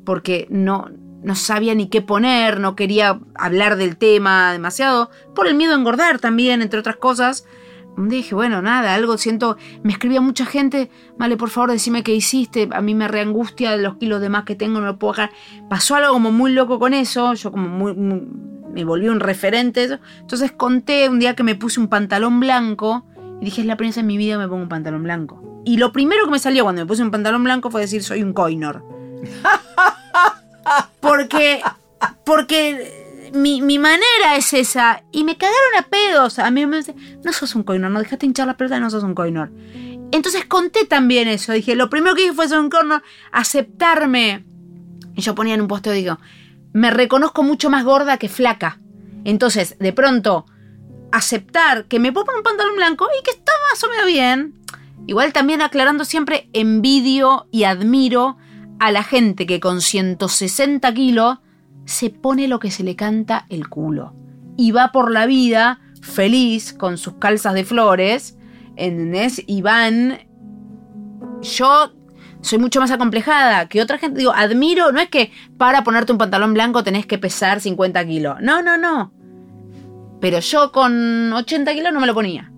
[0.05, 0.89] porque no,
[1.23, 5.79] no sabía ni qué poner, no quería hablar del tema demasiado, por el miedo a
[5.79, 7.47] engordar también, entre otras cosas.
[7.97, 12.69] Dije, bueno, nada, algo siento, me escribía mucha gente, vale, por favor, decime qué hiciste,
[12.73, 15.31] a mí me reangustia los kilos de más que tengo, no lo puedo dejar.
[15.69, 17.95] Pasó algo como muy loco con eso, yo como muy,
[18.73, 19.99] me volví un referente.
[20.21, 23.05] Entonces conté un día que me puse un pantalón blanco
[23.41, 25.63] y dije, es la primera vez en mi vida me pongo un pantalón blanco.
[25.65, 28.23] Y lo primero que me salió cuando me puse un pantalón blanco fue decir, soy
[28.23, 28.85] un coinor.
[31.01, 31.63] Porque,
[32.25, 35.03] porque mi, mi manera es esa.
[35.13, 36.39] Y me cagaron a pedos.
[36.39, 36.95] A mí me dice,
[37.25, 39.51] no sos un coinor, no dejaste hinchar la pelota no sos un coinor.
[40.13, 41.53] Entonces conté también eso.
[41.53, 44.45] Dije, lo primero que dije fue ser un coinor, aceptarme.
[45.15, 46.19] Y yo ponía en un posteo, digo,
[46.73, 48.81] me reconozco mucho más gorda que flaca.
[49.25, 50.47] Entonces, de pronto,
[51.13, 54.55] aceptar que me puedo poner un pantalón blanco y que está más o menos bien.
[55.07, 58.37] Igual también aclarando siempre, envidio y admiro
[58.81, 61.39] a la gente que con 160 kilos
[61.85, 64.15] se pone lo que se le canta el culo.
[64.57, 68.37] Y va por la vida feliz con sus calzas de flores,
[68.77, 69.43] ¿entendés?
[69.47, 70.19] Y van...
[71.43, 71.93] Yo
[72.41, 74.19] soy mucho más acomplejada que otra gente.
[74.19, 78.37] Digo, admiro, no es que para ponerte un pantalón blanco tenés que pesar 50 kilos.
[78.41, 79.13] No, no, no.
[80.21, 82.50] Pero yo con 80 kilos no me lo ponía.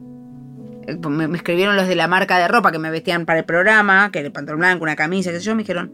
[1.08, 4.10] Me, me escribieron los de la marca de ropa que me vestían para el programa,
[4.10, 5.92] que era el pantalón blanco, una camisa, qué sé yo, me dijeron,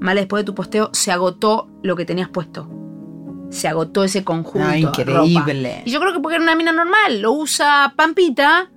[0.00, 2.68] Male, después de tu posteo se agotó lo que tenías puesto.
[3.50, 4.66] Se agotó ese conjunto.
[4.66, 5.70] No, de increíble.
[5.76, 5.82] ropa.
[5.86, 8.70] Y yo creo que porque era una mina normal, lo usa Pampita.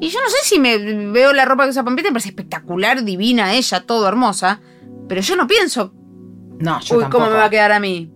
[0.00, 0.78] Y yo no sé si me
[1.10, 4.60] veo la ropa que usa Pampita, me parece espectacular, divina ella, todo hermosa.
[5.08, 5.92] Pero yo no pienso,
[6.58, 7.10] No, yo uy, tampoco.
[7.24, 8.10] ¿cómo me va a quedar a mí?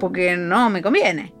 [0.00, 1.33] Porque no me conviene.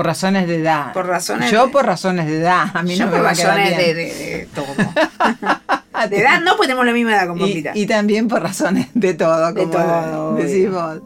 [0.00, 0.94] Por razones de edad.
[0.94, 2.70] Por razones Yo de- por razones de edad.
[2.72, 3.96] A mí Yo no me por va a quedar razones bien.
[3.96, 4.66] de, de- de todo.
[6.08, 7.72] De edad no, pues tenemos la misma edad con Y, Pampita.
[7.74, 10.70] y también por razones de todo, como todo, decís obvio.
[10.72, 11.00] vos.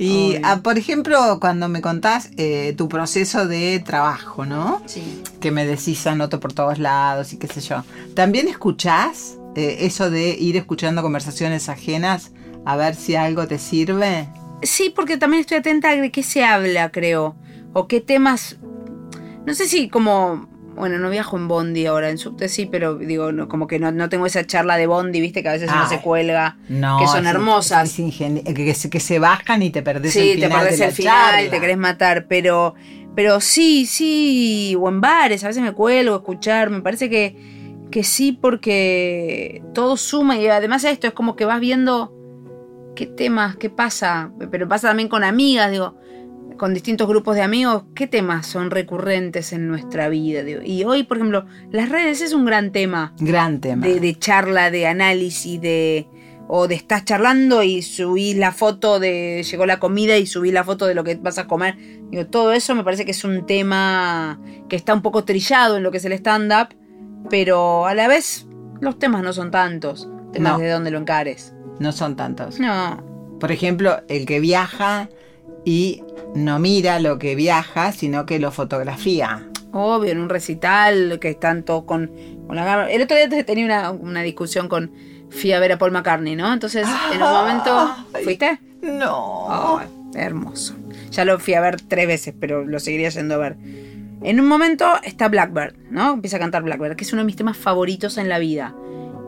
[0.00, 4.82] Y, ah, por ejemplo, cuando me contás eh, tu proceso de trabajo, ¿no?
[4.86, 5.22] Sí.
[5.40, 7.84] Que me decís anoto por todos lados y qué sé yo.
[8.16, 12.32] ¿También escuchás eh, eso de ir escuchando conversaciones ajenas
[12.66, 14.26] a ver si algo te sirve?
[14.62, 17.36] Sí, porque también estoy atenta de qué se habla, creo.
[17.72, 18.58] O qué temas.
[19.46, 20.48] No sé si como.
[20.76, 23.92] Bueno, no viajo en Bondi ahora, en subte sí, pero digo, no, como que no,
[23.92, 26.56] no tengo esa charla de Bondi, viste, que a veces uno Ay, se cuelga.
[26.68, 26.98] No.
[26.98, 27.98] Que son hermosas.
[27.98, 30.60] es que, que se, que se bajan y te perdés Sí, el te final.
[30.62, 31.50] perdés de la el final, charla.
[31.50, 32.74] te querés matar, pero,
[33.14, 37.36] pero sí, sí, o en bares, a veces me cuelgo a escuchar, me parece que,
[37.90, 42.14] que sí, porque todo suma y además esto es como que vas viendo
[42.96, 45.96] qué temas, qué pasa, pero pasa también con amigas, digo,
[46.60, 50.42] con distintos grupos de amigos, qué temas son recurrentes en nuestra vida.
[50.62, 53.86] Y hoy, por ejemplo, las redes es un gran tema Gran tema.
[53.86, 56.06] de, de charla, de análisis, de
[56.48, 60.62] o de estás charlando y subís la foto de llegó la comida y subís la
[60.62, 61.78] foto de lo que vas a comer.
[62.10, 65.82] Digo, todo eso me parece que es un tema que está un poco trillado en
[65.82, 66.76] lo que es el stand-up,
[67.30, 68.46] pero a la vez
[68.82, 70.10] los temas no son tantos.
[70.34, 70.58] Temas No.
[70.58, 71.54] de dónde lo encares.
[71.78, 72.60] No son tantos.
[72.60, 73.02] No.
[73.40, 75.08] Por ejemplo, el que viaja
[75.64, 76.02] y
[76.34, 79.46] no mira lo que viaja, sino que lo fotografía.
[79.72, 82.10] Obvio, en un recital que están todos con,
[82.46, 82.90] con la cámara.
[82.90, 84.92] El otro día tenía una, una discusión con.
[85.30, 86.52] Fui a ver a Paul McCartney, ¿no?
[86.52, 87.94] Entonces, en un momento.
[88.24, 88.58] ¿Fuiste?
[88.82, 89.80] No.
[90.14, 90.74] Hermoso.
[91.12, 93.56] Ya lo fui a ver tres veces, pero lo seguiría yendo a ver.
[94.22, 96.14] En un momento está Blackbird, ¿no?
[96.14, 98.74] Empieza a cantar Blackbird, que es uno de mis temas favoritos en la vida.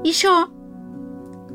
[0.02, 0.52] Y yo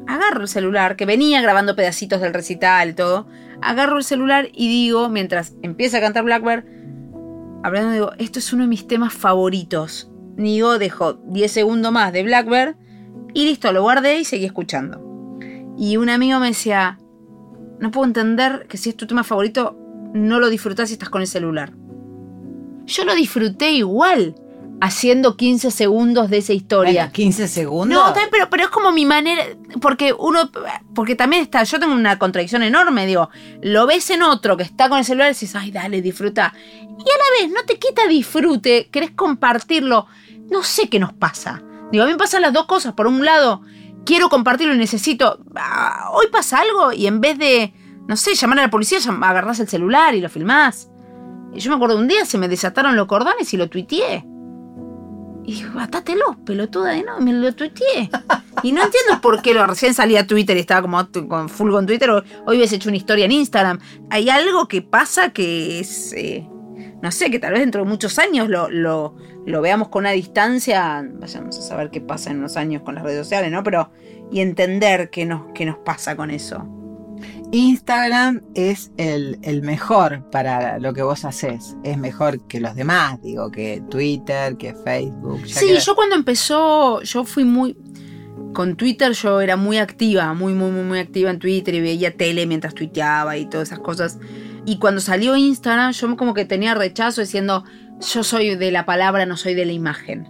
[0.08, 3.28] agarro el celular, que venía grabando pedacitos del recital y todo.
[3.62, 6.66] Agarro el celular y digo, mientras empieza a cantar Blackbird,
[7.64, 10.12] hablando, digo, esto es uno de mis temas favoritos.
[10.36, 12.76] Digo, dejo 10 segundos más de Blackbird
[13.34, 15.38] y listo, lo guardé y seguí escuchando.
[15.78, 16.98] Y un amigo me decía,
[17.80, 19.78] no puedo entender que si es tu tema favorito,
[20.14, 21.74] no lo disfrutás si estás con el celular.
[22.86, 24.36] Yo lo disfruté igual,
[24.80, 27.04] haciendo 15 segundos de esa historia.
[27.04, 27.98] Bueno, 15 segundos.
[27.98, 29.44] No, también, pero, pero es como mi manera,
[29.82, 30.50] porque uno,
[30.94, 33.30] porque también está, yo tengo una contradicción enorme, digo,
[33.62, 36.54] lo ves en otro que está con el celular y dices, ay, dale, disfruta.
[36.82, 40.08] Y a la vez no te quita disfrute, querés compartirlo.
[40.50, 41.62] No sé qué nos pasa.
[41.92, 42.94] Digo, a mí me pasan las dos cosas.
[42.94, 43.62] Por un lado,
[44.06, 47.74] quiero compartirlo y necesito, ah, hoy pasa algo y en vez de,
[48.08, 50.90] no sé, llamar a la policía, agarrás el celular y lo filmás.
[51.54, 54.26] Y yo me acuerdo un día se me desataron los cordones y lo tuiteé.
[55.48, 58.10] Y dije, batátelos, pelotuda, y no, me lo tuiteé.
[58.64, 61.72] Y no entiendo por qué lo recién salía a Twitter y estaba como con full
[61.72, 62.10] con Twitter.
[62.10, 63.80] Hoy hubiese hecho una historia en Instagram.
[64.10, 66.12] Hay algo que pasa que es.
[66.12, 66.46] eh,
[67.02, 70.12] no sé, que tal vez dentro de muchos años lo, lo, lo veamos con una
[70.12, 71.02] distancia.
[71.14, 73.64] Vayamos a saber qué pasa en unos años con las redes sociales, ¿no?
[73.64, 73.90] Pero.
[74.30, 76.68] Y entender qué nos, qué nos pasa con eso.
[77.52, 81.76] Instagram es el, el mejor para lo que vos haces.
[81.84, 85.44] Es mejor que los demás, digo, que Twitter, que Facebook.
[85.46, 87.78] ya Sí, que- yo cuando empezó, yo fui muy...
[88.54, 92.16] Con Twitter yo era muy activa, muy, muy, muy, muy activa en Twitter y veía
[92.16, 94.18] tele mientras tuiteaba y todas esas cosas.
[94.66, 97.64] Y cuando salió Instagram, yo como que tenía rechazo diciendo,
[98.14, 100.28] yo soy de la palabra, no soy de la imagen.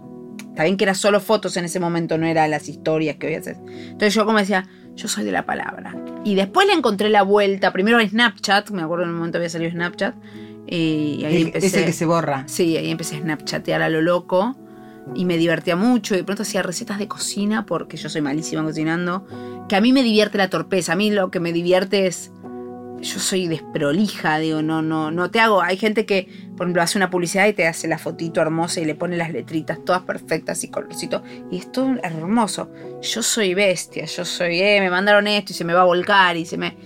[0.48, 3.36] Está bien que era solo fotos en ese momento, no era las historias que voy
[3.36, 3.56] a hacer.
[3.66, 4.66] Entonces yo como decía,
[4.98, 5.94] yo soy de la palabra.
[6.24, 9.48] Y después le encontré la vuelta, primero en Snapchat, me acuerdo en un momento había
[9.48, 10.14] salido Snapchat,
[10.66, 12.44] Y ahí El- empecé, ese que se borra.
[12.46, 14.54] Sí, ahí empecé a snapchatear a lo loco
[15.14, 16.14] y me divertía mucho.
[16.14, 19.24] Y de pronto hacía recetas de cocina porque yo soy malísima cocinando.
[19.68, 20.92] Que a mí me divierte la torpeza.
[20.92, 22.32] A mí lo que me divierte es.
[23.00, 25.62] Yo soy desprolija, digo, no, no, no te hago.
[25.62, 28.84] Hay gente que, por ejemplo, hace una publicidad y te hace la fotito hermosa y
[28.84, 31.22] le pone las letritas todas perfectas y colorcito.
[31.50, 32.70] Y es todo hermoso.
[33.02, 36.36] Yo soy bestia, yo soy, eh, me mandaron esto y se me va a volcar
[36.36, 36.76] y se me.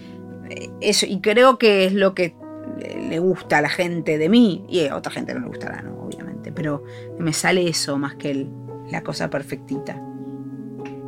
[0.51, 2.35] eh, Eso, y creo que es lo que
[3.09, 4.65] le gusta a la gente de mí.
[4.69, 5.95] Y a otra gente no le gustará, ¿no?
[6.03, 6.53] Obviamente.
[6.53, 6.85] Pero
[7.19, 8.47] me sale eso más que
[8.91, 9.99] la cosa perfectita.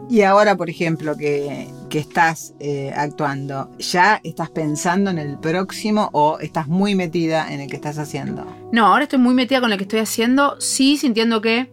[0.08, 6.10] Y ahora, por ejemplo, que, que estás eh, actuando, ¿ya estás pensando en el próximo
[6.12, 8.46] o estás muy metida en el que estás haciendo?
[8.70, 10.60] No, ahora estoy muy metida con lo que estoy haciendo.
[10.60, 11.72] Sí, sintiendo que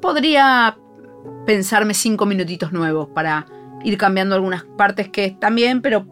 [0.00, 0.78] podría
[1.44, 3.46] pensarme cinco minutitos nuevos para
[3.84, 6.06] ir cambiando algunas partes que están bien, pero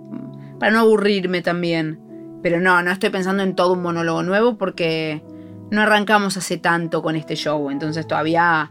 [0.59, 2.01] para no aburrirme también.
[2.43, 5.23] Pero no, no estoy pensando en todo un monólogo nuevo porque
[5.71, 8.71] no arrancamos hace tanto con este show, entonces todavía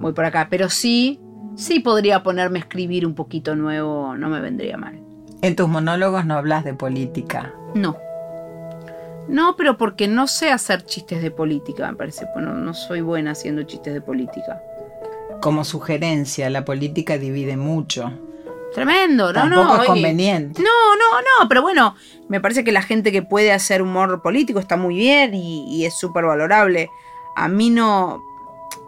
[0.00, 0.48] voy por acá.
[0.50, 1.20] Pero sí,
[1.60, 4.98] sí podría ponerme a escribir un poquito nuevo, no me vendría mal.
[5.42, 7.54] En tus monólogos no hablas de política.
[7.74, 7.96] No.
[9.28, 12.26] No, pero porque no sé hacer chistes de política, me parece.
[12.32, 14.60] Pues no, no soy buena haciendo chistes de política.
[15.40, 18.12] Como sugerencia, la política divide mucho.
[18.74, 19.74] Tremendo, no, Tampoco no.
[19.74, 19.86] es oye.
[19.88, 20.62] conveniente.
[20.62, 21.94] No, no, no, pero bueno,
[22.28, 25.86] me parece que la gente que puede hacer humor político está muy bien y, y
[25.86, 26.90] es súper valorable.
[27.36, 28.22] A mí no.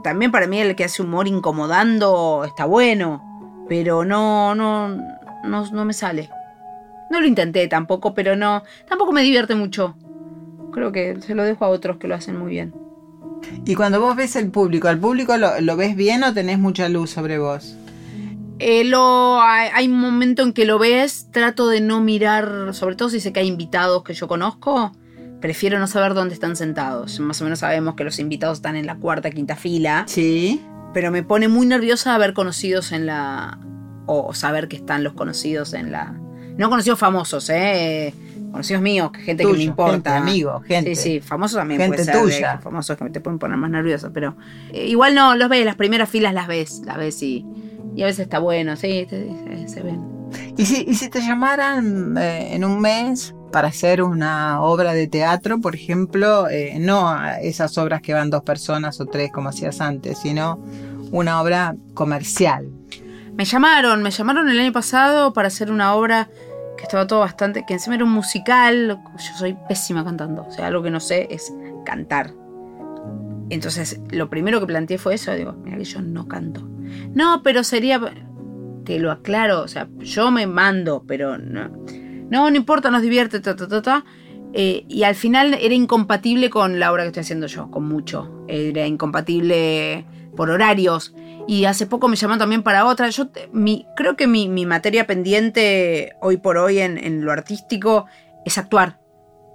[0.02, 4.88] También para mí el que hace humor incomodando está bueno, pero no, no,
[5.44, 6.28] no, no me sale.
[7.10, 9.96] No lo intenté tampoco, pero no, tampoco me divierte mucho.
[10.72, 12.74] Creo que se lo dejo a otros que lo hacen muy bien.
[13.64, 16.88] Y cuando vos ves el público, ¿al público lo, lo ves bien o tenés mucha
[16.88, 17.76] luz sobre vos?
[18.58, 22.94] Eh, lo, hay, hay un momento en que lo ves, trato de no mirar, sobre
[22.94, 24.92] todo si sé que hay invitados que yo conozco,
[25.42, 27.20] prefiero no saber dónde están sentados.
[27.20, 30.62] Más o menos sabemos que los invitados están en la cuarta, quinta fila, Sí.
[30.94, 33.58] pero me pone muy nerviosa ver conocidos en la...
[34.06, 36.18] o saber que están los conocidos en la...
[36.56, 38.14] No conocidos famosos, ¿eh?
[38.50, 39.92] Conocidos míos, gente que me importa.
[39.94, 40.94] gente, amigo, gente.
[40.94, 42.54] Sí, sí, famosos también Gente puede ser, tuya.
[42.54, 44.36] eh, famosos que te pueden poner más nerviosa, pero
[44.72, 47.46] eh, igual no, los ves, las primeras filas las ves, las ves y,
[47.96, 50.02] y a veces está bueno, sí, se, se ven.
[50.58, 55.06] ¿Y si, y si te llamaran eh, en un mes para hacer una obra de
[55.06, 59.80] teatro, por ejemplo, eh, no esas obras que van dos personas o tres como hacías
[59.80, 60.58] antes, sino
[61.12, 62.68] una obra comercial?
[63.36, 66.28] Me llamaron, me llamaron el año pasado para hacer una obra
[66.76, 70.66] que estaba todo bastante, que encima era un musical, yo soy pésima cantando, o sea,
[70.66, 71.52] algo que no sé es
[71.84, 72.32] cantar.
[73.50, 76.66] Entonces, lo primero que planteé fue eso, digo, mira que yo no canto.
[77.14, 78.00] No, pero sería,
[78.84, 81.70] te lo aclaro, o sea, yo me mando, pero no,
[82.32, 84.04] no, no importa, nos divierte, ta, ta, ta, ta.
[84.54, 88.44] Eh, y al final era incompatible con la obra que estoy haciendo yo, con mucho.
[88.48, 90.04] Era incompatible
[90.36, 91.14] por horarios.
[91.48, 93.08] Y hace poco me llamaron también para otra.
[93.10, 97.32] Yo te- mi, creo que mi, mi materia pendiente hoy por hoy en, en lo
[97.32, 98.06] artístico
[98.44, 98.98] es actuar,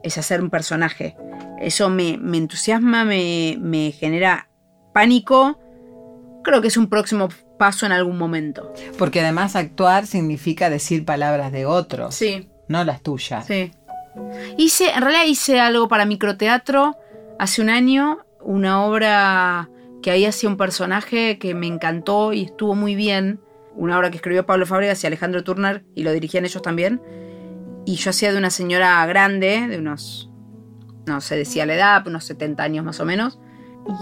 [0.04, 1.16] es hacer un personaje.
[1.60, 4.50] Eso me, me entusiasma, me, me genera
[4.94, 5.60] pánico.
[6.44, 8.74] Creo que es un próximo paso en algún momento.
[8.98, 13.45] Porque además actuar significa decir palabras de otros, Sí, no las tuyas.
[13.45, 13.71] sí.
[14.58, 16.95] Hice, en realidad hice algo para microteatro
[17.39, 19.69] hace un año, una obra
[20.01, 23.39] que ahí hacía un personaje que me encantó y estuvo muy bien.
[23.75, 27.01] Una obra que escribió Pablo Fábregas y Alejandro Turner y lo dirigían ellos también.
[27.86, 30.30] Y yo hacía de una señora grande, de unos,
[31.06, 33.39] no sé, decía la edad, unos 70 años más o menos.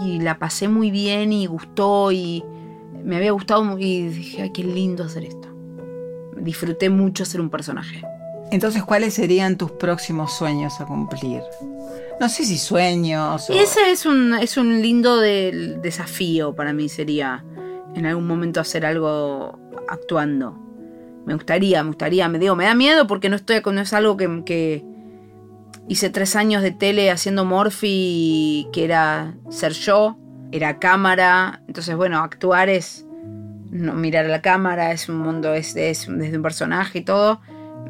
[0.02, 2.42] Y la pasé muy bien y gustó y
[3.04, 5.48] me había gustado y dije, ay, qué lindo hacer esto.
[6.36, 8.02] Disfruté mucho ser un personaje.
[8.50, 11.42] Entonces, ¿cuáles serían tus próximos sueños a cumplir?
[12.20, 13.52] No sé si sueños o...
[13.52, 17.44] Ese es un, es un lindo desafío para mí, sería
[17.94, 20.58] en algún momento hacer algo actuando.
[21.26, 24.16] Me gustaría, me gustaría, me digo, me da miedo porque no estoy no es algo
[24.16, 24.84] que, que
[25.88, 30.16] hice tres años de tele haciendo Morphy, que era ser yo,
[30.52, 33.06] era cámara, entonces bueno, actuar es
[33.70, 37.40] no mirar a la cámara, es un mundo, es, es desde un personaje y todo.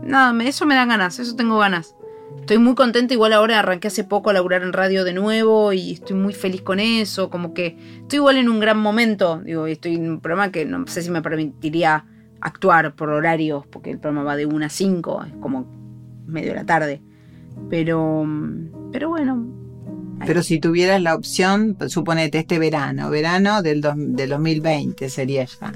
[0.02, 1.94] Nada, me- eso me da ganas, eso tengo ganas.
[2.40, 5.92] Estoy muy contenta, igual ahora arranqué hace poco a laburar en radio de nuevo y
[5.92, 9.94] estoy muy feliz con eso, como que estoy igual en un gran momento, digo, estoy
[9.96, 12.04] en un programa que no sé si me permitiría
[12.40, 15.66] actuar por horarios, porque el programa va de 1 a 5, es como
[16.26, 17.00] medio de la tarde.
[17.70, 18.24] Pero,
[18.92, 19.44] pero bueno,
[20.26, 25.72] Pero si tuvieras la opción, suponete este verano, verano del, dos- del 2020 sería ya.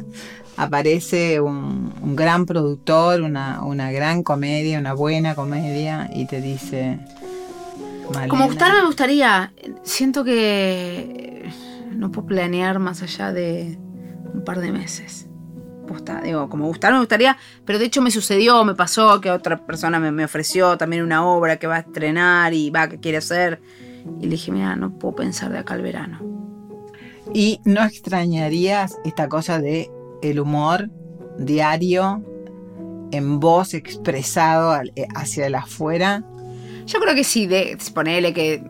[0.61, 6.99] Aparece un, un gran productor, una, una gran comedia, una buena comedia, y te dice,
[8.29, 9.55] Como gustarme me gustaría.
[9.85, 11.51] Siento que
[11.91, 13.79] no puedo planear más allá de
[14.35, 15.29] un par de meses.
[15.89, 19.65] Posta, digo, como gustarme me gustaría, pero de hecho me sucedió, me pasó que otra
[19.65, 23.17] persona me, me ofreció también una obra que va a estrenar y va, que quiere
[23.17, 23.63] hacer.
[24.21, 26.21] Y le dije, mira, no puedo pensar de acá al verano.
[27.33, 29.91] ¿Y no extrañarías esta cosa de
[30.23, 30.91] el humor
[31.39, 32.25] diario
[33.12, 36.25] en voz expresado eh, hacia el afuera?
[36.87, 38.62] Yo creo que sí, de, ponele que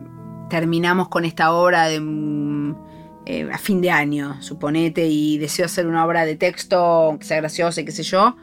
[0.49, 2.75] terminamos con esta obra de, mm,
[3.25, 7.37] eh, a fin de año, suponete, y deseo hacer una obra de texto que sea
[7.37, 8.35] graciosa y qué sé yo.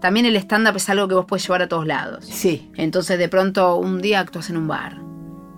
[0.00, 2.24] También el stand-up es algo que vos podés llevar a todos lados.
[2.24, 2.70] Sí.
[2.76, 5.00] Entonces de pronto un día actúas en un bar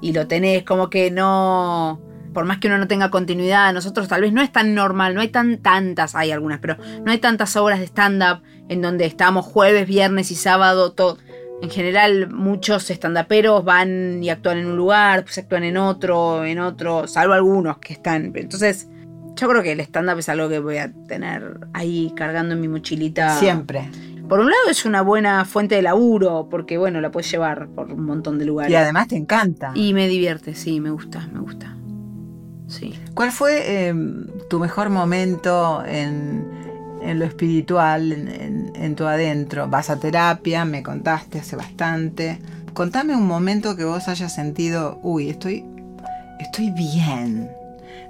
[0.00, 2.00] y lo tenés como que no...
[2.32, 5.20] Por más que uno no tenga continuidad, nosotros tal vez no es tan normal, no
[5.20, 9.46] hay tan tantas, hay algunas, pero no hay tantas obras de stand-up en donde estamos
[9.46, 11.18] jueves, viernes y sábado, todo.
[11.60, 16.60] En general, muchos estandaperos van y actúan en un lugar, pues actúan en otro, en
[16.60, 18.32] otro, salvo algunos que están.
[18.34, 18.88] Entonces,
[19.34, 22.68] yo creo que el stand-up es algo que voy a tener ahí cargando en mi
[22.68, 23.38] mochilita.
[23.38, 23.90] Siempre.
[24.28, 27.90] Por un lado es una buena fuente de laburo, porque bueno, la puedes llevar por
[27.90, 28.70] un montón de lugares.
[28.70, 29.72] Y además te encanta.
[29.74, 31.77] Y me divierte, sí, me gusta, me gusta.
[32.68, 32.98] Sí.
[33.14, 33.94] ¿Cuál fue eh,
[34.50, 36.46] tu mejor momento en,
[37.02, 39.68] en lo espiritual, en, en- en tu adentro?
[39.68, 42.38] Vas a terapia, me contaste hace bastante.
[42.74, 45.64] Contame un momento que vos hayas sentido, uy, estoy,
[46.38, 47.50] estoy bien.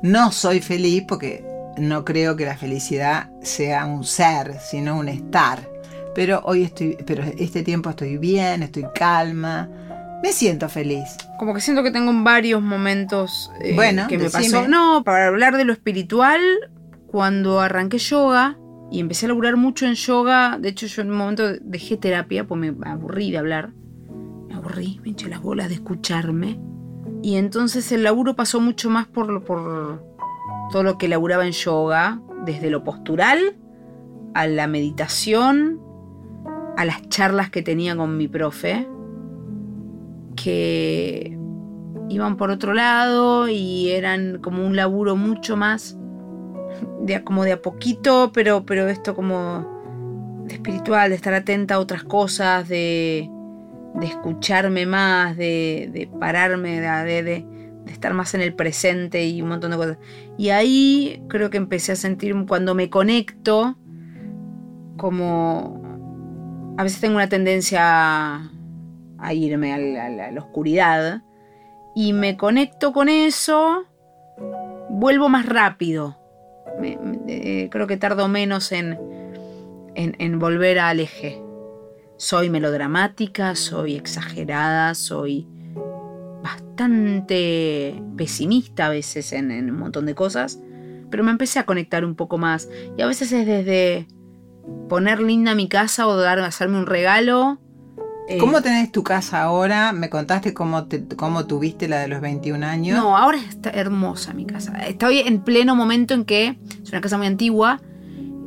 [0.02, 1.44] No soy feliz porque
[1.78, 5.66] no creo que la felicidad sea un ser, sino un estar.
[6.14, 9.68] Pero hoy estoy, pero este tiempo estoy bien, estoy calma,
[10.22, 11.16] me siento feliz.
[11.38, 14.50] Como que siento que tengo varios momentos eh, Bueno, que me decime.
[14.58, 14.68] pasó.
[14.68, 16.40] No, para hablar de lo espiritual,
[17.06, 18.58] cuando arranqué yoga
[18.90, 22.44] y empecé a laburar mucho en yoga, de hecho yo en un momento dejé terapia
[22.46, 23.70] porque me aburrí de hablar.
[24.48, 26.58] Me aburrí, me eché las bolas de escucharme.
[27.22, 30.02] Y entonces el laburo pasó mucho más por, lo- por
[30.72, 33.56] todo lo que laburaba en yoga, desde lo postural
[34.34, 35.80] a la meditación,
[36.76, 38.86] a las charlas que tenía con mi profe,
[40.42, 41.36] que
[42.08, 45.96] iban por otro lado y eran como un laburo mucho más
[47.02, 51.78] de, como de a poquito, pero, pero esto como de espiritual, de estar atenta a
[51.80, 53.28] otras cosas, de,
[53.94, 57.46] de escucharme más, de, de pararme, de, de-
[57.88, 59.98] estar más en el presente y un montón de cosas.
[60.36, 63.78] Y ahí creo que empecé a sentir cuando me conecto
[64.98, 65.82] como
[66.76, 68.50] a veces tengo una tendencia
[69.18, 71.22] a irme a la, oscuridad
[71.94, 73.84] y me conecto con eso,
[74.88, 76.16] vuelvo más rápido.
[77.26, 78.98] Eh, creo que tardo menos en,
[79.94, 81.42] en, volver al eje.
[82.16, 85.48] Soy melodramática, soy exagerada, soy
[86.42, 90.60] bastante pesimista a veces en, en un montón de cosas,
[91.10, 92.68] pero me empecé a conectar un poco más.
[92.96, 94.06] Y a veces es desde
[94.88, 97.58] poner linda mi casa o dar, hacerme un regalo.
[98.28, 99.92] Eh, ¿Cómo tenés tu casa ahora?
[99.92, 102.96] Me contaste cómo, te- cómo tuviste la de los 21 años.
[102.98, 104.72] No, ahora está hermosa mi casa.
[104.86, 107.80] Estoy en pleno momento en que, es una casa muy antigua,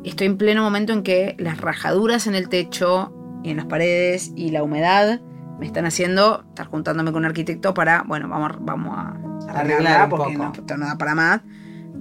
[0.04, 3.12] estoy en pleno momento en que las rajaduras en el techo,
[3.44, 5.20] y en las paredes y la humedad
[5.58, 9.10] me están haciendo estar juntándome con un arquitecto para, bueno, vamos, vamos a
[9.48, 10.52] Arreglar arreglarla un porque poco.
[10.68, 11.40] no, no da para más.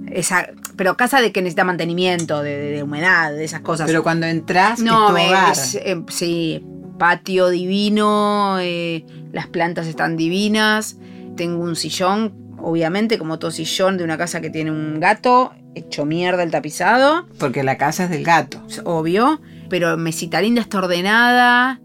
[0.07, 3.87] Esa, pero casa de que necesita mantenimiento, de, de- de humedad, de esas cosas.
[3.87, 5.51] Pero cuando entras, No, es tu me- hogar.
[5.53, 6.65] es, eh, sí,
[7.01, 10.99] patio divino, eh, las plantas están divinas,
[11.35, 16.05] tengo un sillón, obviamente, como todo sillón de una casa que tiene un gato, hecho
[16.05, 18.61] mierda el tapizado, Porque la casa es del gato.
[18.69, 21.81] es obvio, pero mesita linda está ordenada.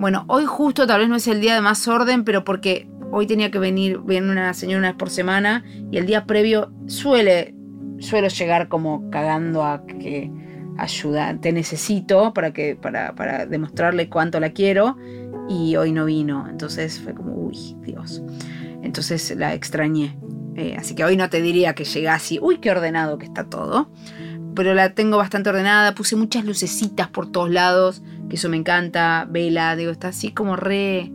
[0.00, 3.28] Bueno, hoy justo tal vez no es el día de más orden, pero porque hoy
[3.28, 7.54] tenía que venir, viene una señora una vez por semana y el día previo suele,
[8.00, 10.32] suelo llegar como cagando a que
[10.78, 14.96] ayuda, te necesito para que, para, para demostrarle cuánto la quiero
[15.48, 18.22] y hoy no vino, entonces fue como, uy, Dios.
[18.82, 20.18] Entonces la extrañé.
[20.56, 23.44] Eh, así que hoy no te diría que llega así, uy, qué ordenado que está
[23.44, 23.90] todo
[24.54, 25.94] pero la tengo bastante ordenada.
[25.94, 29.24] Puse muchas lucecitas por todos lados, que eso me encanta.
[29.30, 31.12] Vela, digo, está así como re.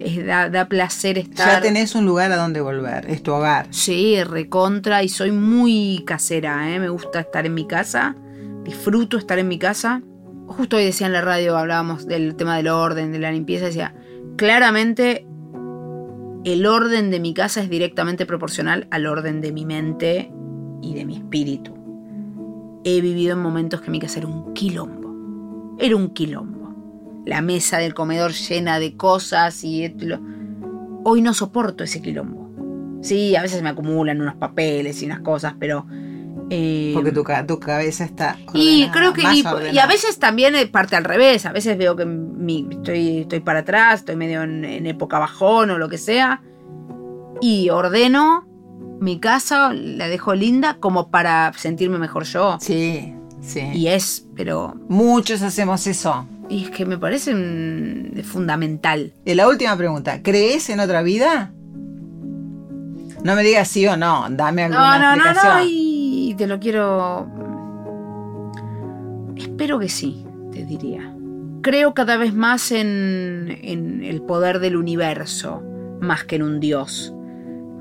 [0.00, 1.46] es- da, da placer estar.
[1.46, 3.08] Ya tenés un lugar a donde volver.
[3.08, 3.68] Es tu hogar.
[3.70, 6.80] Sí, recontra y soy muy casera, ¿eh?
[6.80, 8.16] me gusta estar en mi casa,
[8.64, 10.02] disfruto estar en mi casa.
[10.46, 13.94] Justo hoy decía en la radio, hablábamos del tema del orden, de la limpieza, decía,
[14.36, 15.26] claramente
[16.44, 20.30] el orden de mi casa es directamente proporcional al orden de mi mente
[20.82, 21.74] y de mi espíritu.
[22.84, 27.22] He vivido en momentos que mi casa era un quilombo, era un quilombo.
[27.24, 29.96] La mesa del comedor llena de cosas y
[31.04, 33.00] hoy no soporto ese quilombo.
[33.00, 35.86] Sí, a veces me acumulan unos papeles y unas cosas, pero...
[36.50, 38.36] eh, Porque tu, tu cabeza está.
[38.52, 41.52] y ordenada, creo que más y, y a veces también eh, parte al revés, a
[41.52, 45.78] veces veo que mi- estoy, estoy para atrás, estoy medio en, en época bajón o
[45.78, 46.42] lo que sea,
[47.40, 48.46] y ordeno
[49.00, 52.58] mi casa, la dejo linda como para sentirme mejor yo.
[52.60, 53.60] Sí, sí.
[53.74, 56.26] Y es, pero Muchos hacemos eso.
[56.48, 59.12] y es que me parece mm, fundamental.
[59.24, 61.52] Y la última pregunta: ¿crees en otra vida?
[63.22, 65.56] No me digas sí o no, dame No, alguna no, no, explicación.
[65.58, 65.83] no, y
[66.34, 67.28] te lo quiero...
[69.36, 71.14] Espero que sí, te diría.
[71.62, 75.62] Creo cada vez más en, en el poder del universo,
[76.00, 77.14] más que en un dios.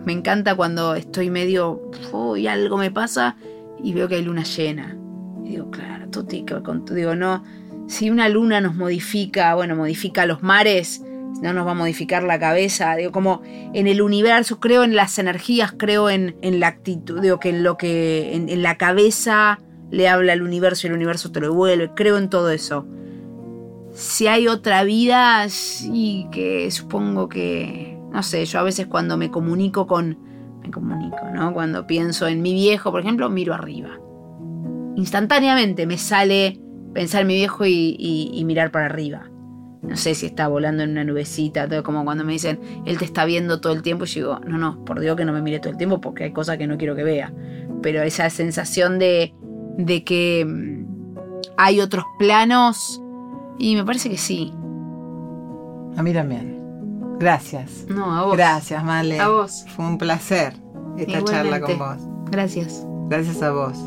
[0.05, 1.81] Me encanta cuando estoy medio...
[2.37, 3.35] y algo me pasa
[3.83, 4.97] y veo que hay luna llena.
[5.45, 7.43] Y digo, claro, tú digo, no,
[7.87, 11.03] si una luna nos modifica, bueno, modifica los mares,
[11.43, 15.19] no nos va a modificar la cabeza, digo, como en el universo, creo en las
[15.19, 19.59] energías, creo en, en la actitud, digo que en lo que, en, la cabeza
[19.91, 22.87] le habla al universo y el universo te lo devuelve, creo en todo eso.
[23.91, 29.29] Si hay otra vida, sí que supongo que, no sé, yo a veces cuando me
[29.29, 30.17] comunico con,
[30.61, 31.53] me comunico, ¿no?
[31.53, 33.99] Cuando pienso en mi viejo, por ejemplo, miro arriba.
[34.95, 36.61] Instantáneamente me sale
[36.93, 39.32] pensar en mi viejo y mirar para arriba.
[39.83, 43.05] No sé si está volando en una nubecita, todo como cuando me dicen, él te
[43.05, 45.41] está viendo todo el tiempo, y yo digo, no, no, por Dios que no me
[45.41, 47.33] mire todo el tiempo porque hay cosas que no quiero que vea.
[47.81, 49.33] Pero esa sensación de,
[49.77, 50.85] de que mm,
[51.57, 53.01] hay otros planos,
[53.59, 54.53] y me parece que sí.
[55.97, 56.59] A mí también.
[57.19, 57.85] Gracias.
[57.87, 58.35] No, a vos.
[58.35, 59.19] Gracias, Male.
[59.19, 59.65] A vos.
[59.75, 60.53] Fue un placer
[60.97, 61.97] esta charla con vos.
[62.31, 62.85] Gracias.
[63.09, 63.77] Gracias a vos.